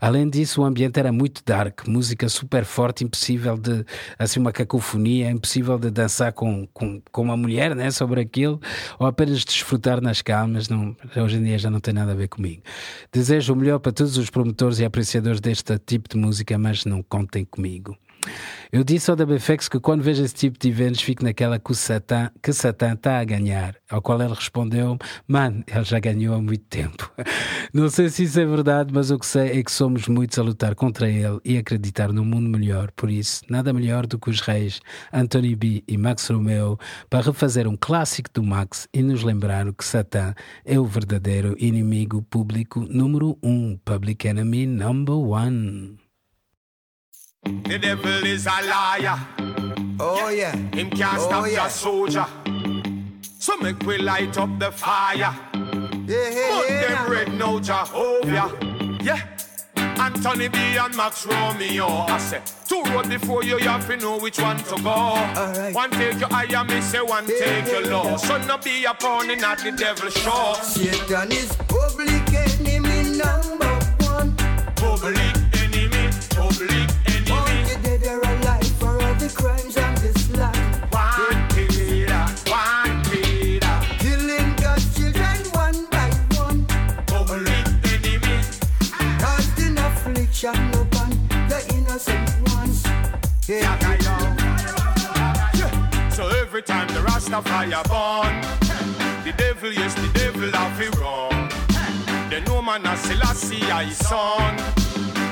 Além 0.00 0.28
disso, 0.28 0.62
o 0.62 0.64
ambiente 0.64 0.98
era 0.98 1.12
muito 1.12 1.42
dark, 1.44 1.86
música 1.86 2.28
super 2.28 2.64
forte, 2.64 3.04
impossível 3.04 3.56
de, 3.56 3.84
assim, 4.18 4.40
uma 4.40 4.52
cacofonia, 4.52 5.30
impossível 5.30 5.78
de 5.78 5.90
dançar 5.90 6.32
com, 6.32 6.66
com, 6.72 7.00
com 7.10 7.22
uma 7.22 7.36
mulher 7.36 7.74
né, 7.74 7.90
sobre 7.90 8.20
aquilo, 8.20 8.60
ou 8.98 9.06
apenas 9.06 9.44
desfrutar 9.44 10.00
nas 10.00 10.22
calmas, 10.22 10.68
não, 10.68 10.96
hoje 11.16 11.36
em 11.36 11.44
dia 11.44 11.58
já 11.58 11.70
não 11.70 11.80
tem 11.80 11.94
nada 11.94 12.12
a 12.12 12.14
ver 12.14 12.28
comigo. 12.28 12.62
Desejo 13.12 13.52
o 13.52 13.56
melhor 13.56 13.78
para 13.78 13.92
todos 13.92 14.16
os 14.16 14.30
promotores 14.30 14.78
e 14.78 14.84
apreciadores 14.84 15.40
deste 15.40 15.78
tipo 15.78 16.08
de 16.08 16.16
música, 16.16 16.56
mas 16.58 16.84
não 16.84 17.02
contem 17.02 17.44
comigo. 17.44 17.96
Eu 18.74 18.82
disse 18.84 19.10
ao 19.10 19.16
da 19.18 19.26
BFX 19.26 19.68
que 19.68 19.78
quando 19.78 20.00
vejo 20.00 20.24
esse 20.24 20.32
tipo 20.34 20.58
de 20.58 20.68
eventos 20.70 21.02
fico 21.02 21.22
naquela 21.22 21.58
que 21.58 21.70
o 21.70 21.74
Satã, 21.74 22.30
que 22.42 22.54
Satã 22.54 22.94
está 22.94 23.18
a 23.18 23.24
ganhar. 23.24 23.76
Ao 23.90 24.00
qual 24.00 24.22
ele 24.22 24.32
respondeu: 24.32 24.96
Mano, 25.28 25.62
ele 25.66 25.84
já 25.84 25.98
ganhou 25.98 26.34
há 26.34 26.40
muito 26.40 26.64
tempo. 26.70 27.12
Não 27.70 27.90
sei 27.90 28.08
se 28.08 28.22
isso 28.24 28.40
é 28.40 28.46
verdade, 28.46 28.90
mas 28.90 29.10
o 29.10 29.18
que 29.18 29.26
sei 29.26 29.58
é 29.60 29.62
que 29.62 29.70
somos 29.70 30.08
muitos 30.08 30.38
a 30.38 30.42
lutar 30.42 30.74
contra 30.74 31.06
ele 31.10 31.38
e 31.44 31.58
acreditar 31.58 32.10
num 32.14 32.24
mundo 32.24 32.48
melhor. 32.48 32.90
Por 32.96 33.10
isso, 33.10 33.42
nada 33.50 33.74
melhor 33.74 34.06
do 34.06 34.18
que 34.18 34.30
os 34.30 34.40
reis 34.40 34.80
Anthony 35.12 35.54
B 35.54 35.84
e 35.86 35.98
Max 35.98 36.30
Romeo 36.30 36.78
para 37.10 37.26
refazer 37.26 37.68
um 37.68 37.76
clássico 37.78 38.30
do 38.32 38.42
Max 38.42 38.88
e 38.94 39.02
nos 39.02 39.22
lembrar 39.22 39.70
que 39.74 39.84
Satã 39.84 40.32
é 40.64 40.80
o 40.80 40.86
verdadeiro 40.86 41.54
inimigo 41.58 42.22
público 42.22 42.80
número 42.88 43.36
um, 43.42 43.76
Public 43.84 44.26
Enemy 44.26 44.64
Number 44.66 45.16
One. 45.18 46.01
The 47.44 47.78
devil 47.78 48.24
is 48.24 48.46
a 48.46 48.50
liar. 48.66 49.18
Oh 49.98 50.28
yeah. 50.28 50.54
Him 50.74 50.90
can't 50.90 51.18
oh, 51.18 51.26
stop 51.26 51.46
yeah. 51.48 51.64
the 51.64 51.68
soldier. 51.70 52.26
So 53.38 53.56
make 53.56 53.80
we 53.82 53.98
light 53.98 54.38
up 54.38 54.56
the 54.60 54.70
fire. 54.70 55.16
Yeah, 55.16 55.38
yeah, 56.06 56.60
Put 56.60 56.68
yeah, 56.70 56.82
them 57.04 57.10
red 57.10 57.34
now 57.34 57.58
Jehovah. 57.58 58.98
Yeah. 59.02 59.20
Anthony 59.76 60.48
B 60.48 60.58
and 60.76 60.96
Max 60.96 61.26
Romeo. 61.26 61.86
I 61.86 62.18
say 62.18 62.40
two 62.66 62.82
road 62.92 63.08
before 63.08 63.42
you, 63.42 63.58
you 63.58 63.68
have 63.68 63.88
to 63.88 63.96
know 63.96 64.18
which 64.20 64.38
one 64.40 64.58
to 64.58 64.80
go. 64.82 65.72
One 65.74 65.90
take 65.90 66.20
your 66.20 66.28
eye, 66.32 66.62
me 66.68 66.80
say 66.80 67.02
one 67.02 67.24
yeah, 67.26 67.38
take 67.38 67.66
yeah, 67.72 67.78
your 67.80 67.86
law. 67.90 68.04
Yeah. 68.04 68.16
So 68.16 68.38
no 68.46 68.58
be 68.58 68.84
a 68.84 68.94
pony, 68.94 69.34
not 69.36 69.58
the 69.58 69.72
devil's 69.72 70.14
show. 70.14 70.54
Satan 70.62 71.32
is 71.32 71.54
public 71.68 72.34
enemy 72.34 73.16
number 73.18 73.81
Yeah. 93.48 93.98
So 96.10 96.28
every 96.28 96.62
time 96.62 96.86
the 96.88 97.00
Rastafari 97.00 97.72
born, 97.88 98.40
the 99.24 99.32
devil, 99.36 99.72
yes, 99.72 99.94
the 99.94 100.08
devil 100.14 100.48
have 100.52 100.80
it 100.80 100.96
wrong. 101.00 101.48
The 102.30 102.40
no 102.46 102.62
man 102.62 102.86
a 102.86 102.96
Selassie 102.96 103.64
I 103.64 103.90
son. 103.90 104.56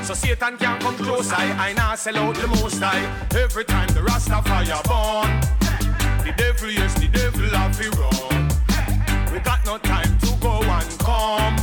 So 0.03 0.13
Satan 0.13 0.57
can't 0.57 0.81
come 0.81 0.95
close, 0.97 1.31
I, 1.31 1.69
I 1.69 1.73
now 1.73 1.95
sell 1.95 2.17
out 2.17 2.35
the 2.35 2.47
most 2.47 2.83
I. 2.83 2.99
Every 3.33 3.63
time 3.63 3.87
the 3.89 4.01
Rastafari 4.01 4.67
born, 4.89 5.39
the 6.25 6.33
devil, 6.35 6.69
yes, 6.69 6.93
the 6.99 7.07
devil 7.07 7.45
have 7.55 7.79
it 7.79 7.97
wrong. 7.97 9.31
We 9.31 9.39
got 9.39 9.65
no 9.65 9.77
time 9.77 10.19
to 10.19 10.35
go 10.41 10.61
and 10.61 10.99
come. 10.99 11.55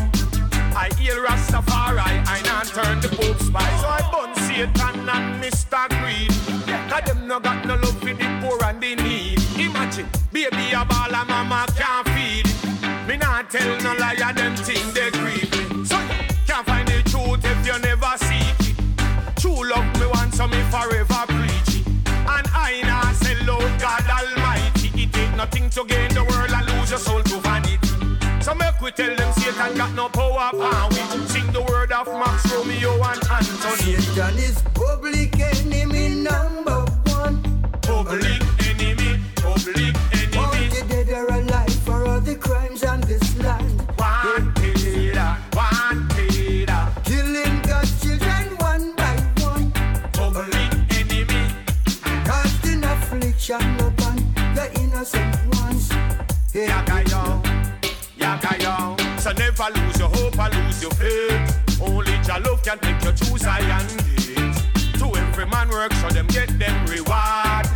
I 0.75 0.89
heal 0.99 1.17
Rastafari, 1.27 2.25
I 2.27 2.41
now 2.47 2.63
turn 2.63 3.01
the 3.03 3.09
Pope's 3.09 3.45
spice. 3.47 3.78
Satan 4.59 5.09
and 5.09 5.40
Mr. 5.44 5.83
Greed. 6.01 6.33
Cause 6.90 7.05
them 7.07 7.29
no 7.29 7.38
got 7.38 7.64
no 7.64 7.77
love 7.77 7.97
for 8.01 8.07
the 8.12 8.27
poor 8.42 8.59
and 8.64 8.83
the 8.83 8.97
need. 8.97 9.38
Imagine, 9.57 10.09
baby 10.33 10.73
a 10.73 10.85
ball 10.85 11.14
and 11.14 11.29
mama 11.29 11.64
can't 11.77 12.09
feed. 12.09 12.44
Me 13.07 13.16
not 13.16 13.49
tell 13.53 13.68
no 13.83 13.94
liar, 14.03 14.33
them 14.35 14.57
thing 14.57 14.83
they 14.94 15.12
grieve 15.12 15.87
So 15.87 15.94
you 16.01 16.09
can't 16.44 16.66
find 16.66 16.88
the 16.88 17.01
truth 17.09 17.44
if 17.44 17.61
you 17.68 17.79
never 17.79 18.14
seek 18.27 18.71
it. 18.73 19.37
True 19.37 19.62
love 19.71 19.90
me 20.01 20.07
want 20.12 20.35
so 20.35 20.49
me 20.49 20.61
forever 20.73 21.23
preach 21.29 21.77
it. 21.79 21.87
And 22.09 22.47
I 22.51 22.83
not 22.85 23.14
sell 23.14 23.62
out 23.62 23.81
God 23.81 24.11
Almighty. 24.11 24.90
It 25.05 25.16
ain't 25.18 25.37
nothing 25.37 25.71
to 25.71 25.85
gain 25.85 26.12
the 26.14 26.25
world 26.25 26.51
and 26.51 26.66
lose 26.73 26.90
your 26.90 26.99
soul 26.99 27.23
to 27.23 27.37
vanity 27.42 27.88
we 28.83 28.91
tell 28.93 29.14
them 29.14 29.33
Satan 29.35 29.77
got 29.77 29.95
no 29.95 30.09
power. 30.09 30.51
And 30.55 30.93
we 30.95 31.01
sing 31.29 31.47
the 31.53 31.62
word 31.62 31.91
of 31.93 32.07
Max 32.07 32.51
Romeo 32.53 32.95
and 33.03 33.21
Anthony. 33.31 33.97
Satan 33.97 34.38
is 34.38 34.61
public 34.75 35.38
enemy 35.38 36.09
number 36.11 36.81
one. 37.17 37.43
Public 37.83 38.41
enemy, 38.69 39.21
public 39.37 39.97
enemy. 40.12 40.37
Wanted 40.37 40.88
dead 40.88 41.09
or 41.11 41.27
alive 41.27 41.75
for 41.85 42.07
all 42.07 42.21
the 42.21 42.37
crimes 42.37 42.85
on 42.85 43.01
this 43.03 43.37
land. 43.38 43.83
one 43.97 44.55
wanted. 45.55 46.67
Killing 47.05 47.62
God's 47.62 48.01
children 48.03 48.57
one 48.59 48.95
by 48.97 49.14
one. 49.43 49.71
Public 50.12 50.71
enemy. 50.99 51.51
Casting 52.25 52.85
affliction 52.85 53.61
upon 53.81 54.17
the 54.55 54.71
innocent 54.81 55.35
ones. 55.62 55.91
Here 56.53 56.67
yeah, 56.67 56.85
I 56.88 57.03
go. 57.05 57.48
Zion. 58.49 58.97
So 59.19 59.33
never 59.33 59.67
lose 59.75 59.99
your 59.99 60.09
hope 60.09 60.39
or 60.39 60.49
lose 60.55 60.81
your 60.81 60.91
faith. 60.93 61.81
Only 61.81 62.13
your 62.13 62.41
love 62.41 62.63
can 62.63 62.79
make 62.83 63.03
you 63.05 63.13
choose 63.13 63.43
Zion 63.43 63.87
gate. 64.09 64.97
To 64.99 65.07
every 65.17 65.47
man 65.47 65.69
work, 65.69 65.93
so 65.95 66.09
them 66.09 66.27
get 66.29 66.49
them 66.59 66.87
reward. 66.87 67.67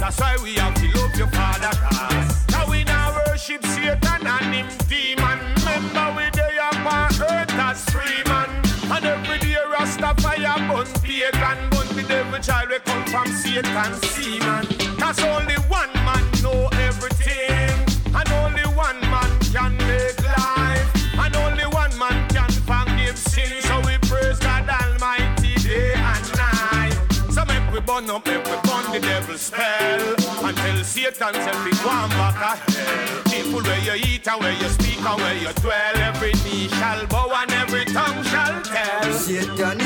That's 0.00 0.20
why 0.20 0.36
we 0.42 0.54
have 0.54 0.74
to 0.74 0.86
love 1.00 1.14
your 1.16 1.28
father 1.28 1.74
cause. 1.76 2.46
Now 2.50 2.70
we 2.70 2.84
now 2.84 3.18
worship 3.26 3.64
Satan 3.66 4.26
and 4.26 4.54
him 4.54 4.68
demon. 4.88 5.38
Remember 5.64 6.14
we 6.16 6.30
day 6.30 6.56
upon 6.72 7.10
earth 7.34 7.54
as 7.54 7.84
free 7.90 8.22
man. 8.28 8.48
And 8.92 9.04
every 9.04 9.38
day 9.38 9.56
Rastafire 9.72 10.56
bun 10.68 10.86
pagan. 11.02 11.70
Bun 11.70 11.86
the 11.96 12.04
devil 12.06 12.38
child 12.40 12.68
we 12.70 12.78
come 12.80 13.04
from 13.06 13.26
Satan's 13.32 14.06
see 14.12 14.38
man. 14.38 14.66
Cause 14.98 15.18
only 15.24 15.54
one 15.68 15.90
burn 27.86 28.10
up, 28.10 28.26
make 28.26 28.44
we 28.44 28.56
burn 28.68 28.84
the 28.92 29.00
devil's 29.00 29.42
spell. 29.42 30.16
And 30.44 30.56
tell 30.56 30.84
Satan, 30.84 31.32
tell 31.32 31.58
me, 31.64 31.70
go 31.70 31.94
back 32.18 32.66
to 32.66 32.72
hell. 32.80 33.22
People 33.32 33.62
where 33.62 33.78
you 33.86 33.94
eat 34.14 34.26
and 34.28 34.40
where 34.42 34.52
you 34.52 34.68
speak 34.76 35.00
and 35.00 35.20
where 35.22 35.34
you 35.38 35.48
dwell. 35.62 35.94
Every 35.96 36.32
knee 36.44 36.68
shall 36.68 37.06
bow 37.06 37.30
and 37.40 37.50
every 37.52 37.84
tongue 37.86 38.22
shall 38.24 38.60
tell. 38.62 39.12
Satan 39.12 39.78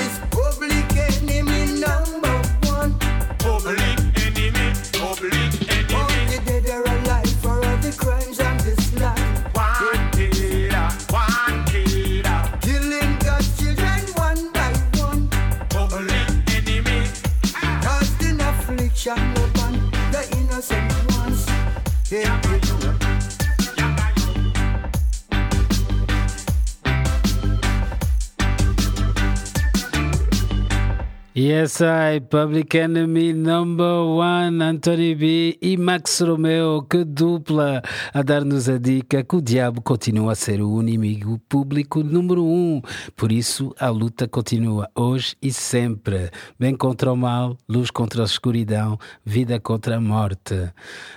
Yes, 31.51 31.81
I, 31.83 32.21
Public 32.21 32.77
Enemy 32.79 33.33
Number 33.33 33.85
One, 34.07 34.63
Anthony 34.65 35.17
B 35.17 35.59
e 35.61 35.77
Max 35.77 36.21
Romeo, 36.21 36.81
que 36.89 37.03
dupla 37.03 37.83
a 38.15 38.23
dar-nos 38.23 38.69
a 38.69 38.79
dica 38.79 39.25
que 39.25 39.35
o 39.35 39.43
diabo 39.43 39.83
continua 39.83 40.31
a 40.31 40.35
ser 40.37 40.63
o 40.63 40.81
inimigo 40.81 41.41
público 41.49 42.05
número 42.05 42.45
um. 42.45 42.81
Por 43.17 43.33
isso, 43.33 43.75
a 43.81 43.89
luta 43.89 44.29
continua 44.29 44.89
hoje 44.95 45.35
e 45.43 45.53
sempre. 45.53 46.31
Bem 46.57 46.77
contra 46.77 47.11
o 47.13 47.17
mal, 47.17 47.57
luz 47.69 47.91
contra 47.91 48.23
a 48.23 48.27
escuridão, 48.27 48.97
vida 49.25 49.59
contra 49.59 49.97
a 49.97 50.01
morte. 50.01 50.55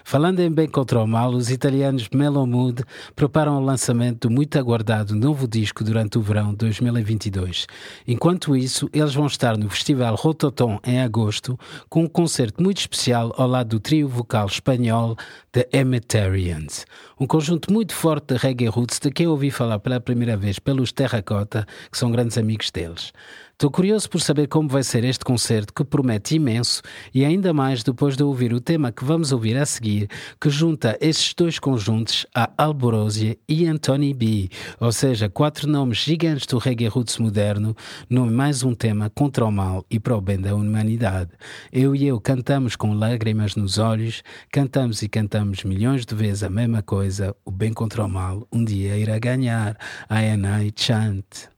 Falando 0.04 0.40
em 0.40 0.50
bem 0.52 0.68
contra 0.68 1.00
o 1.00 1.06
mal, 1.08 1.30
os 1.30 1.52
italianos 1.52 2.10
Melo 2.12 2.48
Mood 2.48 2.84
preparam 3.16 3.62
o 3.62 3.64
lançamento 3.64 4.28
do 4.28 4.34
muito 4.34 4.58
aguardado 4.58 5.16
novo 5.16 5.48
disco 5.48 5.84
durante 5.84 6.18
o 6.18 6.22
verão 6.22 6.56
2022. 6.56 7.68
Enquanto 8.08 8.56
isso, 8.56 8.90
eles 8.92 9.14
vão 9.14 9.28
estar 9.28 9.56
no 9.60 9.70
Festival 9.70 10.18
Rototom 10.24 10.80
em 10.86 11.02
agosto, 11.02 11.60
com 11.90 12.04
um 12.04 12.08
concerto 12.08 12.64
muito 12.64 12.78
especial 12.78 13.34
ao 13.38 13.46
lado 13.46 13.72
do 13.72 13.80
trio 13.82 14.08
vocal 14.08 14.46
espanhol 14.46 15.18
The 15.52 15.68
Emetarians, 15.74 16.86
um 17.20 17.28
conjunto 17.28 17.74
muito 17.74 17.94
forte 17.94 18.28
de 18.34 18.38
reggae 18.38 18.68
roots 18.68 19.00
de 19.02 19.12
quem 19.12 19.28
ouvi 19.28 19.52
falar 19.52 19.80
pela 19.80 20.00
primeira 20.00 20.38
vez 20.38 20.60
pelos 20.60 20.94
Terracota, 20.94 21.68
que 21.92 21.98
são 21.98 22.10
grandes 22.10 22.38
amigos 22.38 22.72
deles. 22.72 23.12
Estou 23.54 23.70
curioso 23.72 24.10
por 24.10 24.20
saber 24.20 24.48
como 24.48 24.68
vai 24.68 24.84
ser 24.84 25.06
este 25.06 25.24
concerto 25.24 25.74
que 25.74 25.86
promete 25.86 26.36
imenso 26.36 26.82
e 27.14 27.24
ainda 27.24 27.54
mais 27.54 27.82
depois 27.84 28.18
de 28.18 28.24
ouvir 28.24 28.52
o 28.52 28.60
tema 28.60 28.92
que 28.92 29.06
vamos 29.06 29.32
ouvir 29.32 29.56
a 29.58 29.66
seguir, 29.66 30.10
que 30.42 30.50
junta 30.50 30.98
esses 31.00 31.34
dois 31.36 31.60
conjuntos 31.60 32.26
a 32.36 32.50
Alborosia 32.58 33.38
e 33.48 33.66
Anthony 33.68 34.14
B, 34.14 34.50
ou 34.82 34.92
seja, 34.92 35.30
quatro 35.30 35.68
nomes 35.70 36.00
gigantes 36.00 36.46
do 36.48 36.58
reggae 36.58 36.88
roots 36.88 37.18
moderno, 37.20 37.76
num 38.10 38.30
mais 38.30 38.64
um 38.64 38.74
tema 38.74 39.10
contra 39.12 39.46
o 39.46 39.52
mal 39.52 39.86
e 39.90 39.98
para 40.00 40.18
o 40.18 40.20
bem 40.20 40.42
da 40.42 40.54
humanidade. 40.56 41.30
Eu 41.72 41.96
e 41.96 42.06
eu 42.08 42.20
cantamos 42.20 42.76
com 42.76 42.92
lágrimas 42.94 43.56
nos 43.56 43.78
olhos, 43.78 44.24
cantamos 44.52 45.02
e 45.04 45.08
cantamos 45.08 45.64
milhões 45.64 46.06
de 46.06 46.14
vezes 46.16 46.44
a 46.44 46.50
mesma 46.50 46.82
coisa, 46.82 47.34
o 47.46 47.52
bem 47.52 47.72
contra 47.72 48.04
o 48.04 48.10
mal 48.10 48.46
um 48.52 48.66
dia 48.66 48.98
irá 48.98 49.18
ganhar. 49.20 49.78
I 50.10 50.26
and 50.34 50.46
I 50.48 50.74
chant. 50.76 51.52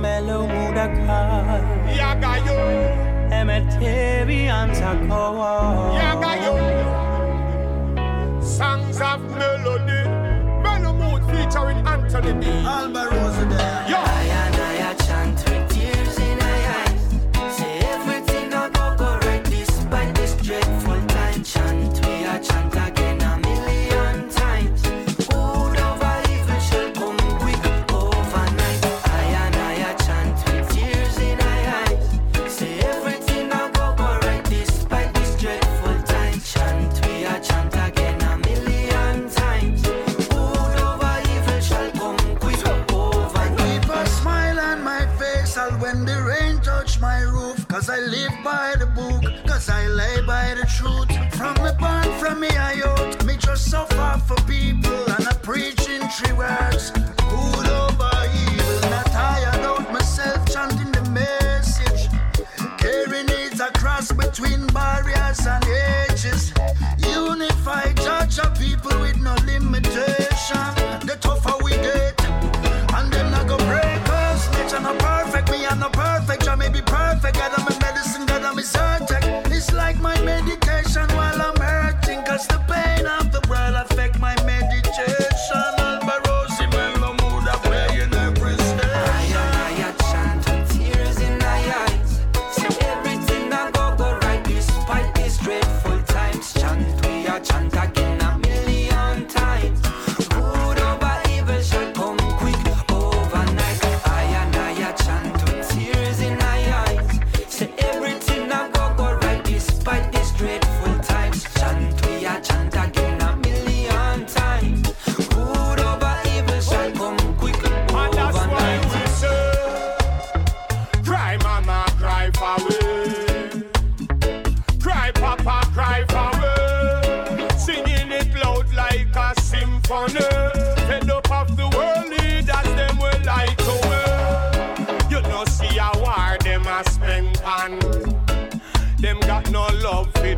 mellow 0.00 0.46
mood 0.46 0.76
a 0.76 0.88
car. 1.06 1.60
Yagayo. 1.98 2.58
Emeteri 3.38 4.42
Antakoa. 4.58 5.52
Yagayo. 5.98 6.56
Songs 8.42 9.00
of 9.00 9.20
melody. 9.36 10.00
Mellow 10.64 10.92
mood 10.94 11.22
featuring 11.30 11.78
Anthony 11.86 12.32
B. 12.40 12.46
Alba 12.74 13.04
Rosa 13.10 13.79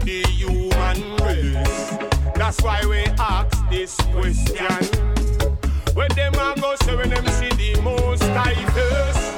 the 0.05 0.23
human 0.33 1.17
race. 1.19 1.97
That's 2.35 2.61
why 2.63 2.83
we 2.87 3.05
ask 3.19 3.49
this 3.71 3.95
question. 4.11 5.01
When 5.95 6.09
them 6.17 6.35
a 6.35 6.55
go 6.61 6.75
say 6.85 6.97
when 6.97 7.11
them 7.11 7.27
see 7.27 7.51
the 7.51 7.81
most 7.83 8.23
I 8.23 8.55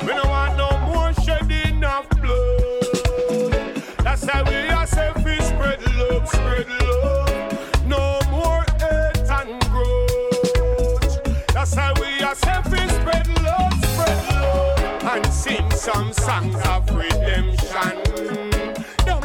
We 0.00 0.08
don't 0.08 0.28
want 0.28 0.56
no 0.56 0.70
more 0.88 1.12
shedding 1.24 1.84
of 1.84 2.08
blood. 2.20 3.82
That's 4.04 4.24
why 4.24 4.42
we 4.44 4.68
are 4.70 4.86
selfish, 4.86 5.42
spread 5.44 5.82
love, 5.96 6.28
spread 6.28 6.68
love. 6.70 7.86
No 7.86 8.20
more 8.30 8.62
hate 8.80 9.28
and 9.28 9.60
grudge. 9.70 11.44
That's 11.52 11.74
why 11.76 11.92
we 12.00 12.22
are 12.24 12.36
selfish, 12.36 12.90
spread 13.00 13.28
love, 13.42 13.72
spread 13.84 14.36
love. 14.38 15.04
And 15.04 15.26
sing 15.26 15.70
some 15.72 16.12
songs 16.12 16.56
of 16.66 16.88
freedom 16.88 17.13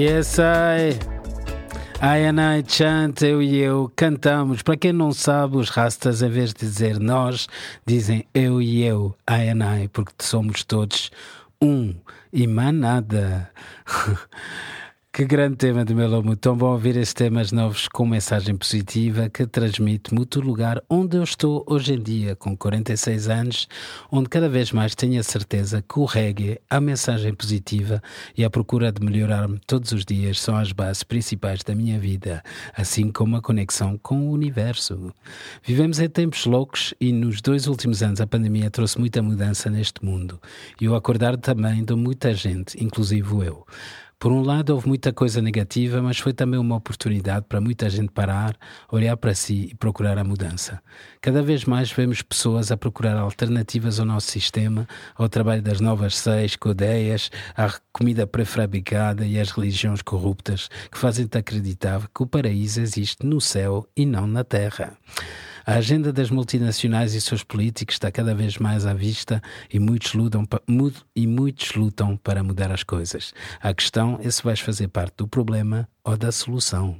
Yes, 0.00 0.38
I. 0.38 0.96
I 2.00 2.16
and 2.24 2.40
I 2.40 2.62
chant, 2.66 3.20
eu 3.22 3.42
e 3.42 3.58
eu 3.58 3.92
cantamos. 3.94 4.62
Para 4.62 4.74
quem 4.78 4.94
não 4.94 5.12
sabe, 5.12 5.58
os 5.58 5.68
rastas, 5.68 6.22
em 6.22 6.30
vez 6.30 6.54
de 6.54 6.58
dizer 6.60 6.98
nós, 6.98 7.46
dizem 7.84 8.24
eu 8.32 8.62
e 8.62 8.82
eu, 8.82 9.14
I 9.28 9.50
and 9.50 9.62
I, 9.82 9.88
porque 9.88 10.12
somos 10.22 10.64
todos 10.64 11.10
um 11.60 11.94
e 12.32 12.46
mais 12.46 12.72
nada. 12.72 13.50
Que 15.12 15.24
grande 15.24 15.56
tema 15.56 15.84
de 15.84 15.92
Melomo. 15.92 16.36
Tão 16.36 16.56
bom 16.56 16.70
ouvir 16.70 16.96
esses 16.96 17.12
temas 17.12 17.50
novos 17.50 17.88
com 17.88 18.06
mensagem 18.06 18.54
positiva 18.56 19.28
que 19.28 19.44
transmite 19.44 20.14
muito 20.14 20.38
o 20.38 20.42
lugar 20.42 20.80
onde 20.88 21.16
eu 21.16 21.24
estou 21.24 21.64
hoje 21.66 21.94
em 21.94 22.00
dia, 22.00 22.36
com 22.36 22.56
46 22.56 23.28
anos, 23.28 23.66
onde 24.10 24.28
cada 24.28 24.48
vez 24.48 24.70
mais 24.70 24.94
tenho 24.94 25.18
a 25.18 25.22
certeza 25.24 25.82
que 25.82 25.98
o 25.98 26.04
reggae, 26.04 26.60
a 26.70 26.80
mensagem 26.80 27.34
positiva 27.34 28.00
e 28.38 28.44
a 28.44 28.48
procura 28.48 28.92
de 28.92 29.04
melhorar-me 29.04 29.58
todos 29.66 29.90
os 29.90 30.04
dias 30.04 30.40
são 30.40 30.56
as 30.56 30.70
bases 30.70 31.02
principais 31.02 31.64
da 31.64 31.74
minha 31.74 31.98
vida, 31.98 32.40
assim 32.76 33.10
como 33.10 33.36
a 33.36 33.42
conexão 33.42 33.98
com 34.00 34.28
o 34.28 34.30
universo. 34.30 35.12
Vivemos 35.66 35.98
em 35.98 36.08
tempos 36.08 36.46
loucos 36.46 36.94
e 37.00 37.12
nos 37.12 37.40
dois 37.42 37.66
últimos 37.66 38.00
anos 38.00 38.20
a 38.20 38.28
pandemia 38.28 38.70
trouxe 38.70 38.96
muita 38.98 39.20
mudança 39.20 39.68
neste 39.68 40.04
mundo 40.04 40.40
e 40.80 40.88
o 40.88 40.94
acordar 40.94 41.36
também 41.36 41.84
de 41.84 41.96
muita 41.96 42.32
gente, 42.32 42.82
inclusive 42.82 43.28
eu. 43.44 43.66
Por 44.20 44.32
um 44.32 44.42
lado, 44.42 44.74
houve 44.74 44.86
muita 44.86 45.14
coisa 45.14 45.40
negativa, 45.40 46.02
mas 46.02 46.18
foi 46.18 46.34
também 46.34 46.60
uma 46.60 46.76
oportunidade 46.76 47.46
para 47.48 47.58
muita 47.58 47.88
gente 47.88 48.10
parar, 48.12 48.54
olhar 48.92 49.16
para 49.16 49.34
si 49.34 49.68
e 49.72 49.74
procurar 49.74 50.18
a 50.18 50.22
mudança. 50.22 50.78
Cada 51.22 51.40
vez 51.42 51.64
mais 51.64 51.90
vemos 51.90 52.20
pessoas 52.20 52.70
a 52.70 52.76
procurar 52.76 53.16
alternativas 53.16 53.98
ao 53.98 54.04
nosso 54.04 54.30
sistema, 54.30 54.86
ao 55.16 55.26
trabalho 55.26 55.62
das 55.62 55.80
novas 55.80 56.18
seis, 56.18 56.54
codeias, 56.54 57.30
à 57.56 57.72
comida 57.94 58.26
prefabricada 58.26 59.24
e 59.24 59.40
às 59.40 59.50
religiões 59.52 60.02
corruptas 60.02 60.68
que 60.92 60.98
fazem-te 60.98 61.38
acreditar 61.38 62.06
que 62.14 62.22
o 62.22 62.26
paraíso 62.26 62.82
existe 62.82 63.24
no 63.24 63.40
céu 63.40 63.86
e 63.96 64.04
não 64.04 64.26
na 64.26 64.44
terra. 64.44 64.98
A 65.66 65.74
agenda 65.74 66.12
das 66.12 66.30
multinacionais 66.30 67.14
e 67.14 67.20
seus 67.20 67.42
políticos 67.44 67.94
está 67.96 68.10
cada 68.10 68.34
vez 68.34 68.56
mais 68.56 68.86
à 68.86 68.94
vista 68.94 69.42
e 69.72 69.78
muitos 69.78 70.14
lutam, 70.14 70.46
e 71.14 71.26
muitos 71.26 71.72
lutam 71.74 72.16
para 72.16 72.42
mudar 72.42 72.72
as 72.72 72.82
coisas. 72.82 73.34
A 73.60 73.72
questão 73.74 74.18
é 74.22 74.30
se 74.30 74.42
vais 74.42 74.60
fazer 74.60 74.88
parte 74.88 75.16
do 75.18 75.28
problema 75.28 75.88
ou 76.02 76.16
da 76.16 76.32
solução. 76.32 76.98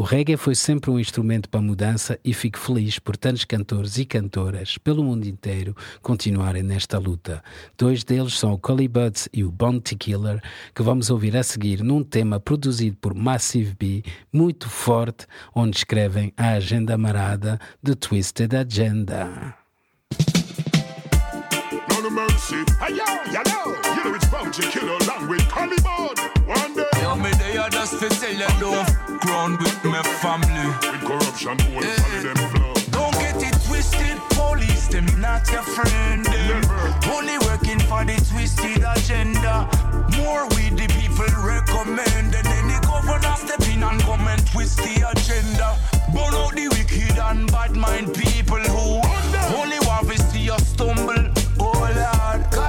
O 0.00 0.02
reggae 0.02 0.34
foi 0.38 0.54
sempre 0.54 0.90
um 0.90 0.98
instrumento 0.98 1.46
para 1.46 1.60
a 1.60 1.62
mudança 1.62 2.18
e 2.24 2.32
fico 2.32 2.58
feliz 2.58 2.98
por 2.98 3.18
tantos 3.18 3.44
cantores 3.44 3.98
e 3.98 4.06
cantoras 4.06 4.78
pelo 4.78 5.04
mundo 5.04 5.26
inteiro 5.26 5.76
continuarem 6.00 6.62
nesta 6.62 6.98
luta. 6.98 7.44
Dois 7.76 8.02
deles 8.02 8.38
são 8.38 8.54
o 8.54 8.58
Cully 8.58 8.88
Buds 8.88 9.28
e 9.30 9.44
o 9.44 9.52
Bounty 9.52 9.96
Killer, 9.96 10.42
que 10.74 10.82
vamos 10.82 11.10
ouvir 11.10 11.36
a 11.36 11.42
seguir 11.42 11.82
num 11.82 12.02
tema 12.02 12.40
produzido 12.40 12.96
por 12.96 13.12
Massive 13.12 13.76
B, 13.78 14.02
muito 14.32 14.70
forte, 14.70 15.26
onde 15.54 15.76
escrevem 15.76 16.32
a 16.34 16.52
agenda 16.52 16.94
amarada 16.94 17.58
do 17.82 17.94
Twisted 17.94 18.54
Agenda. 18.54 19.59
mercy. 22.10 22.64
Hey 22.78 22.94
yo, 22.98 23.06
you 23.30 23.42
know, 23.46 23.76
you 23.96 24.04
know 24.04 24.14
it's 24.14 24.26
bound 24.26 24.52
to 24.54 24.62
kill 24.70 24.90
along 24.98 25.28
with 25.28 25.42
Caliban. 25.48 26.14
One 26.46 26.74
day. 26.74 26.86
Yo, 27.00 27.14
me 27.16 27.30
they 27.38 27.56
are 27.56 27.70
just 27.70 27.98
to 28.00 28.08
tell 28.08 28.32
you 28.32 28.50
dough. 28.58 28.84
Ground 29.20 29.58
with 29.58 29.82
me 29.84 30.00
family. 30.20 30.66
With 30.80 31.02
corruption, 31.06 31.58
whole 31.70 31.82
yeah. 31.82 31.94
family 31.94 32.22
them 32.22 32.50
flow. 32.50 32.74
Don't 32.90 33.14
get 33.22 33.36
it 33.38 33.56
twisted, 33.66 34.16
police 34.36 34.88
them 34.88 35.06
not 35.20 35.48
your 35.50 35.62
friend. 35.62 36.26
Eh. 36.28 36.60
Never. 36.60 36.98
Only 37.14 37.38
working 37.46 37.78
for 37.88 38.04
the 38.04 38.16
twisted 38.30 38.82
agenda. 38.84 39.68
More 40.18 40.48
we 40.54 40.68
the 40.74 40.86
people 40.98 41.30
recommend, 41.46 42.34
and 42.34 42.46
then 42.46 42.64
the 42.66 42.78
governor 42.86 43.36
step 43.36 43.60
in 43.72 43.82
and 43.82 44.00
come 44.02 44.26
and 44.26 44.44
twist 44.48 44.78
the 44.78 45.06
agenda. 45.08 45.78
Burn 46.12 46.34
out 46.34 46.54
the 46.54 46.66
wicked 46.74 47.18
and 47.18 47.50
bad 47.52 47.76
mind 47.76 48.12
people 48.14 48.58
who 48.58 49.00
only 49.56 49.78
want 49.86 50.10
to 50.10 50.18
see 50.18 50.50
us 50.50 50.66
stumble. 50.66 51.39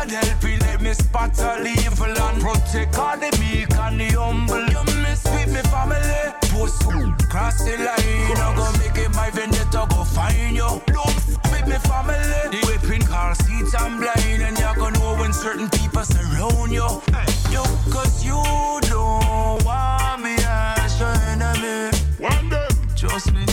God 0.03 0.09
help 0.25 0.43
me, 0.43 0.57
let 0.61 0.81
me 0.81 0.93
spot 0.95 1.39
all 1.43 1.61
evil 1.67 2.07
and 2.09 2.41
protect 2.41 2.97
all 2.97 3.15
the 3.17 3.29
meek 3.39 3.69
and 3.77 3.99
the 4.01 4.07
humble. 4.19 4.57
You 4.57 4.99
miss 5.03 5.23
with 5.25 5.53
me 5.53 5.61
family, 5.69 6.33
post 6.49 6.83
cross 7.29 7.63
the 7.63 7.77
line. 7.77 8.35
I 8.35 8.53
go 8.55 8.71
make 8.79 8.97
it 8.97 9.13
my 9.13 9.29
vendetta, 9.29 9.85
go 9.91 10.03
find 10.03 10.55
you. 10.55 10.65
Look 10.65 11.49
with 11.51 11.67
me 11.67 11.77
family, 11.85 12.49
the 12.49 12.61
whipping 12.65 13.03
car 13.03 13.35
seats 13.35 13.75
I'm 13.77 13.99
blind, 13.99 14.41
and 14.41 14.57
you 14.57 14.71
gonna 14.75 14.97
know 14.97 15.17
when 15.19 15.31
certain 15.33 15.69
people 15.69 16.01
surround 16.03 16.71
you. 16.71 16.87
Yo, 17.53 17.61
cause 17.93 18.25
you 18.25 18.41
don't 18.89 19.63
want 19.63 20.23
me 20.23 20.33
as 20.39 20.99
your 20.99 21.13
enemy. 21.29 21.93
One 22.17 22.49
trust 22.95 23.31
me. 23.33 23.45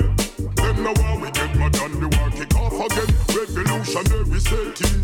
Them 0.56 0.78
now 0.84 1.20
we 1.20 1.30
get 1.32 1.52
mad 1.60 1.76
and 1.84 1.96
the 2.00 2.08
want 2.16 2.34
kick 2.36 2.56
off 2.56 2.80
again. 2.80 3.12
Revolutionary 3.36 4.40
setting 4.40 5.01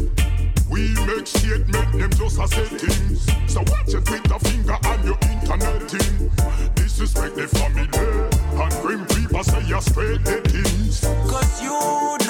them 1.55 2.09
just 2.11 2.39
a 2.39 2.47
settings. 2.47 3.23
So 3.47 3.61
watch 3.67 3.87
your 3.93 4.01
Twitter 4.01 4.39
finger 4.39 4.75
and 4.83 5.05
your 5.05 5.17
internet 5.21 5.87
team. 5.87 6.31
Disrespect 6.75 7.35
the 7.35 7.47
family 7.47 8.61
and 8.61 8.81
grim 8.81 9.05
people 9.05 9.43
say 9.43 9.63
you're 9.67 9.81
straight 9.81 10.21
things. 10.25 11.01
Cause 11.29 11.61
you. 11.61 12.26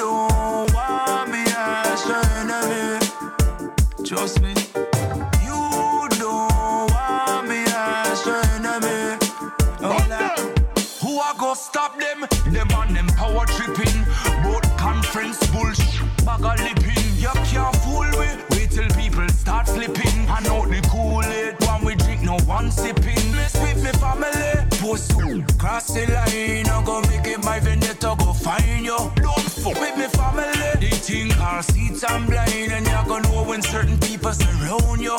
I'm 26.00 26.84
gonna 26.84 27.08
make 27.08 27.26
it 27.26 27.42
my 27.42 27.58
vendetta, 27.58 28.14
go 28.20 28.32
find 28.32 28.84
you. 28.84 28.96
Don't 29.16 29.40
fuck 29.40 29.74
with 29.80 29.96
me 29.96 30.04
family. 30.04 30.52
They 30.78 30.90
think 30.96 31.36
I'll 31.38 31.60
seats 31.62 32.04
I'm 32.06 32.24
blind, 32.26 32.52
and 32.70 32.86
you're 32.86 33.04
gonna 33.04 33.28
know 33.28 33.42
when 33.42 33.60
certain 33.62 33.98
people 33.98 34.32
surround 34.32 35.00
you. 35.02 35.16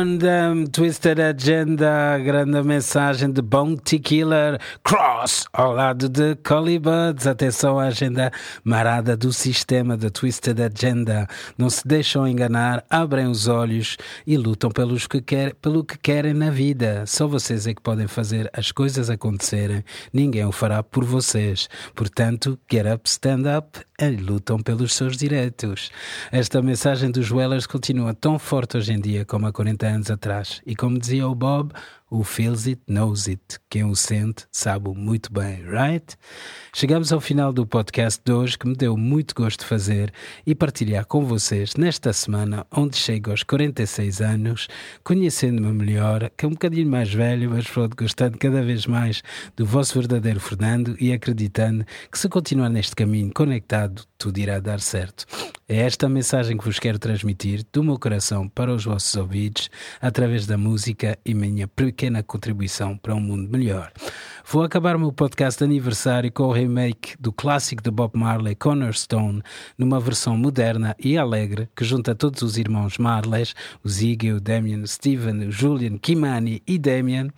on 0.00 0.66
Twisted 0.70 1.18
Agenda, 1.18 2.16
grande 2.24 2.62
mensagem 2.62 3.30
de 3.32 3.42
Bounty 3.42 3.98
Killer 3.98 4.60
Cross 4.84 5.44
ao 5.52 5.72
lado 5.72 6.08
de 6.08 6.36
Colibuds. 6.36 7.26
Atenção 7.26 7.78
à 7.80 7.84
agenda 7.84 8.30
marada 8.62 9.16
do 9.16 9.32
sistema 9.32 9.96
da 9.96 10.08
Twisted 10.08 10.60
Agenda. 10.62 11.26
Não 11.56 11.68
se 11.68 11.86
deixam 11.86 12.28
enganar, 12.28 12.84
abrem 12.88 13.26
os 13.26 13.48
olhos 13.48 13.96
e 14.24 14.36
lutam 14.36 14.70
pelos 14.70 15.06
que 15.08 15.20
quer, 15.20 15.54
pelo 15.56 15.82
que 15.82 15.98
querem 15.98 16.32
na 16.34 16.50
vida. 16.50 17.02
Só 17.06 17.26
vocês 17.26 17.66
é 17.66 17.74
que 17.74 17.82
podem 17.82 18.06
fazer 18.06 18.48
as 18.52 18.70
coisas 18.70 19.10
acontecerem. 19.10 19.84
Ninguém 20.12 20.44
o 20.44 20.52
fará 20.52 20.80
por 20.82 21.04
vocês. 21.04 21.68
Portanto, 21.96 22.56
get 22.70 22.86
up, 22.86 23.08
stand 23.08 23.42
up 23.58 23.80
e 24.00 24.08
lutam 24.16 24.58
pelos 24.60 24.92
seus 24.92 25.16
direitos. 25.16 25.90
Esta 26.30 26.62
mensagem 26.62 27.10
dos 27.10 27.32
Wellers 27.32 27.66
continua 27.66 28.14
tão 28.14 28.38
forte 28.38 28.76
hoje 28.76 28.92
em 28.92 29.00
dia 29.00 29.24
como 29.24 29.46
a 29.48 29.52
40 29.52 29.87
anos 29.88 30.10
atrás. 30.10 30.62
E 30.66 30.76
como 30.76 30.98
dizia 30.98 31.26
o 31.28 31.34
Bob, 31.34 31.72
o 32.10 32.24
feels 32.24 32.66
it, 32.66 32.80
knows 32.88 33.28
it. 33.28 33.58
Quem 33.68 33.84
o 33.84 33.94
sente 33.94 34.46
sabe 34.50 34.88
-o 34.88 34.94
muito 34.94 35.30
bem, 35.30 35.56
right? 35.62 36.16
Chegamos 36.74 37.12
ao 37.12 37.20
final 37.20 37.52
do 37.52 37.66
podcast 37.66 38.18
de 38.24 38.32
hoje, 38.32 38.58
que 38.58 38.66
me 38.66 38.74
deu 38.74 38.96
muito 38.96 39.34
gosto 39.34 39.60
de 39.60 39.66
fazer 39.66 40.10
e 40.46 40.54
partilhar 40.54 41.04
com 41.04 41.26
vocês 41.26 41.76
nesta 41.76 42.10
semana, 42.14 42.66
onde 42.72 42.96
chego 42.96 43.30
aos 43.30 43.42
46 43.42 44.22
anos, 44.22 44.68
conhecendo-me 45.04 45.70
melhor, 45.70 46.30
que 46.34 46.46
é 46.46 46.48
um 46.48 46.52
bocadinho 46.52 46.88
mais 46.88 47.12
velho, 47.12 47.50
mas 47.50 47.66
pronto, 47.66 47.94
gostando 47.94 48.38
cada 48.38 48.62
vez 48.62 48.86
mais 48.86 49.22
do 49.54 49.66
vosso 49.66 49.92
verdadeiro 49.98 50.40
Fernando 50.40 50.96
e 50.98 51.12
acreditando 51.12 51.84
que 52.10 52.18
se 52.18 52.26
continuar 52.26 52.70
neste 52.70 52.96
caminho 52.96 53.30
conectado, 53.34 54.04
tudo 54.16 54.38
irá 54.38 54.58
dar 54.60 54.80
certo. 54.80 55.26
É 55.68 55.76
esta 55.76 56.06
a 56.06 56.08
mensagem 56.08 56.56
que 56.56 56.64
vos 56.64 56.78
quero 56.78 56.98
transmitir 56.98 57.66
do 57.70 57.84
meu 57.84 57.98
coração 57.98 58.48
para 58.48 58.72
os 58.74 58.86
vossos 58.86 59.14
ouvidos, 59.14 59.68
através 60.00 60.46
da 60.46 60.56
música 60.56 61.18
e 61.22 61.34
minha 61.34 61.68
pequena 61.98 62.22
contribuição 62.22 62.96
para 62.96 63.12
um 63.12 63.18
mundo 63.20 63.50
melhor. 63.50 63.92
Vou 64.50 64.62
acabar 64.62 64.96
o 64.96 64.98
meu 64.98 65.12
podcast 65.12 65.58
de 65.58 65.64
aniversário 65.64 66.32
com 66.32 66.44
o 66.44 66.52
remake 66.52 67.12
do 67.20 67.30
clássico 67.30 67.82
de 67.82 67.90
Bob 67.90 68.12
Marley, 68.16 68.54
Cornerstone, 68.54 69.42
numa 69.76 70.00
versão 70.00 70.38
moderna 70.38 70.96
e 70.98 71.18
alegre 71.18 71.68
que 71.76 71.84
junta 71.84 72.14
todos 72.14 72.40
os 72.40 72.56
irmãos 72.56 72.96
Marleys, 72.96 73.54
o 73.84 73.88
Ziggy, 73.90 74.32
o 74.32 74.40
Damien, 74.40 74.80
o 74.80 74.88
Steven, 74.88 75.48
o 75.48 75.52
Julian, 75.52 75.98
Kimani 75.98 76.62
e 76.66 76.78
Damien, 76.78 77.30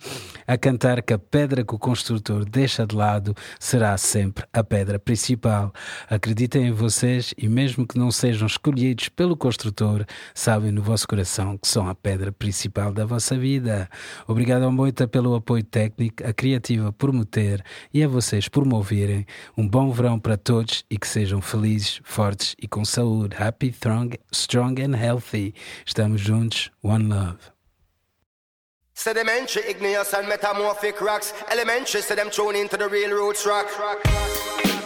a 0.47 0.57
cantar 0.57 1.01
que 1.01 1.11
a 1.11 1.19
pedra 1.19 1.65
que 1.65 1.75
o 1.75 1.77
construtor 1.77 2.45
deixa 2.45 2.87
de 2.87 2.95
lado 2.95 3.35
será 3.59 3.97
sempre 3.97 4.45
a 4.53 4.63
pedra 4.63 4.97
principal. 4.97 5.73
Acreditem 6.09 6.67
em 6.67 6.71
vocês 6.71 7.33
e, 7.37 7.49
mesmo 7.49 7.85
que 7.85 7.99
não 7.99 8.09
sejam 8.09 8.47
escolhidos 8.47 9.09
pelo 9.09 9.35
construtor, 9.35 10.05
sabem 10.33 10.71
no 10.71 10.81
vosso 10.81 11.05
coração 11.09 11.57
que 11.57 11.67
são 11.67 11.89
a 11.89 11.93
pedra 11.93 12.31
principal 12.31 12.93
da 12.93 13.03
vossa 13.05 13.37
vida. 13.37 13.89
Obrigado 14.29 14.63
ao 14.63 14.71
Moita 14.71 15.09
pelo 15.09 15.35
apoio 15.35 15.65
técnico, 15.65 16.25
a 16.25 16.31
criativa 16.31 16.95
por 17.01 17.11
me 17.11 17.25
ter 17.25 17.65
e 17.91 18.03
a 18.03 18.07
vocês 18.07 18.47
por 18.47 18.63
me 18.63 18.75
ouvirem. 18.75 19.25
Um 19.57 19.67
bom 19.67 19.91
verão 19.91 20.19
para 20.19 20.37
todos 20.37 20.85
e 20.87 20.99
que 20.99 21.07
sejam 21.07 21.41
felizes, 21.41 21.99
fortes 22.03 22.55
e 22.61 22.67
com 22.67 22.85
saúde. 22.85 23.35
Happy, 23.35 23.69
strong, 23.71 24.17
strong 24.31 24.79
and 24.83 24.95
healthy. 24.95 25.55
Estamos 25.83 26.21
juntos. 26.21 26.69
One 26.83 27.09
love. 27.09 27.39
Sedimentary, 28.93 29.67
igneous 29.67 30.13
and 30.13 30.27
metamorphic 30.27 31.01
rocks. 31.03 31.33
Elementary, 31.51 32.01
them 32.03 32.29
thrown 32.29 32.55
into 32.55 32.77
the 32.77 32.87
real 32.87 33.09
roots 33.17 33.47
rock. 33.47 33.67
rock, 33.79 33.99
rock, 34.05 34.63
rock. 34.67 34.80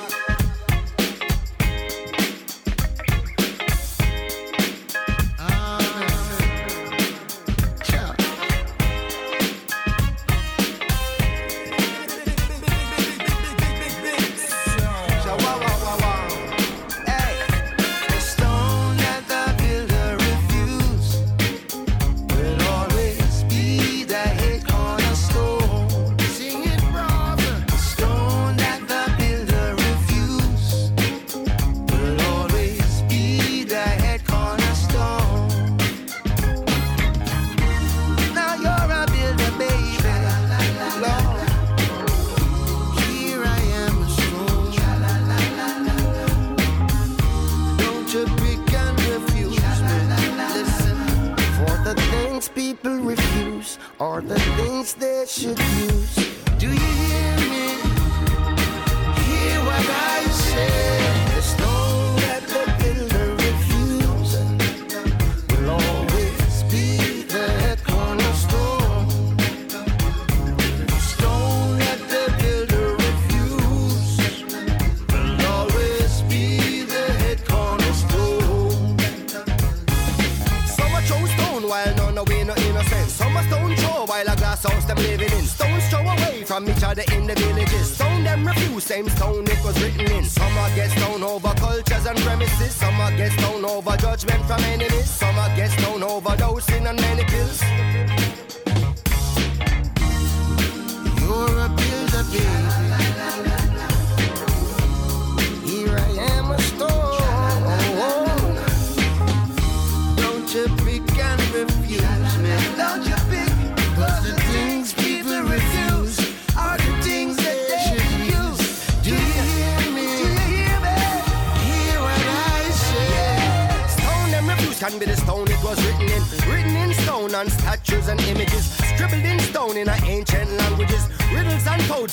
same 88.95 89.09
stone 89.09 89.43
it 89.51 89.61
was 89.65 89.75
written 89.83 90.09
in. 90.15 90.23
Some 90.23 90.57
are 90.57 90.69
get 90.73 90.89
stoned 90.97 91.23
over 91.25 91.53
cultures 91.63 92.05
and 92.11 92.17
premises. 92.21 92.73
Some 92.73 92.95
are 93.01 93.11
get 93.17 93.31
stoned 93.33 93.65
over 93.65 93.97
judgment 93.97 94.41
from 94.45 94.61
enemies. 94.73 95.09
Some 95.09 95.37
are 95.37 95.53
get 95.57 95.69
stoned 95.71 95.94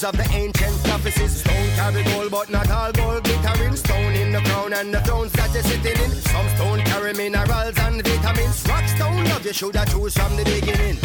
words 0.03 0.05
of 0.05 0.17
the 0.25 0.31
ancient 0.35 0.77
prophecies. 0.85 1.41
Stone 1.41 1.71
carry 1.77 2.03
gold, 2.05 2.31
but 2.31 2.51
not 2.51 2.69
all 2.71 2.91
gold 2.93 3.23
glittering. 3.25 3.77
Stone 3.77 4.15
in 4.15 4.33
the 4.33 4.41
crown 4.41 4.73
and 4.73 4.93
the 4.95 5.01
throne 5.03 5.29
that 5.35 5.53
you're 5.55 5.63
sitting 5.63 6.01
in. 6.05 6.11
Some 6.11 6.49
stone 6.57 6.81
carry 6.81 7.13
minerals 7.15 7.75
and 7.79 8.03
vitamins. 8.07 8.65
Rock 8.69 8.85
stone 8.89 9.25
love 9.27 9.45
you 9.47 9.53
should 9.53 9.75
have 9.77 9.91
choose 9.93 10.15
from 10.17 10.37
the 10.37 10.45
beginning. 10.45 10.99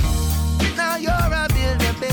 Now 0.75 0.95
you're 0.97 1.11
a 1.43 1.47
builder, 1.53 2.06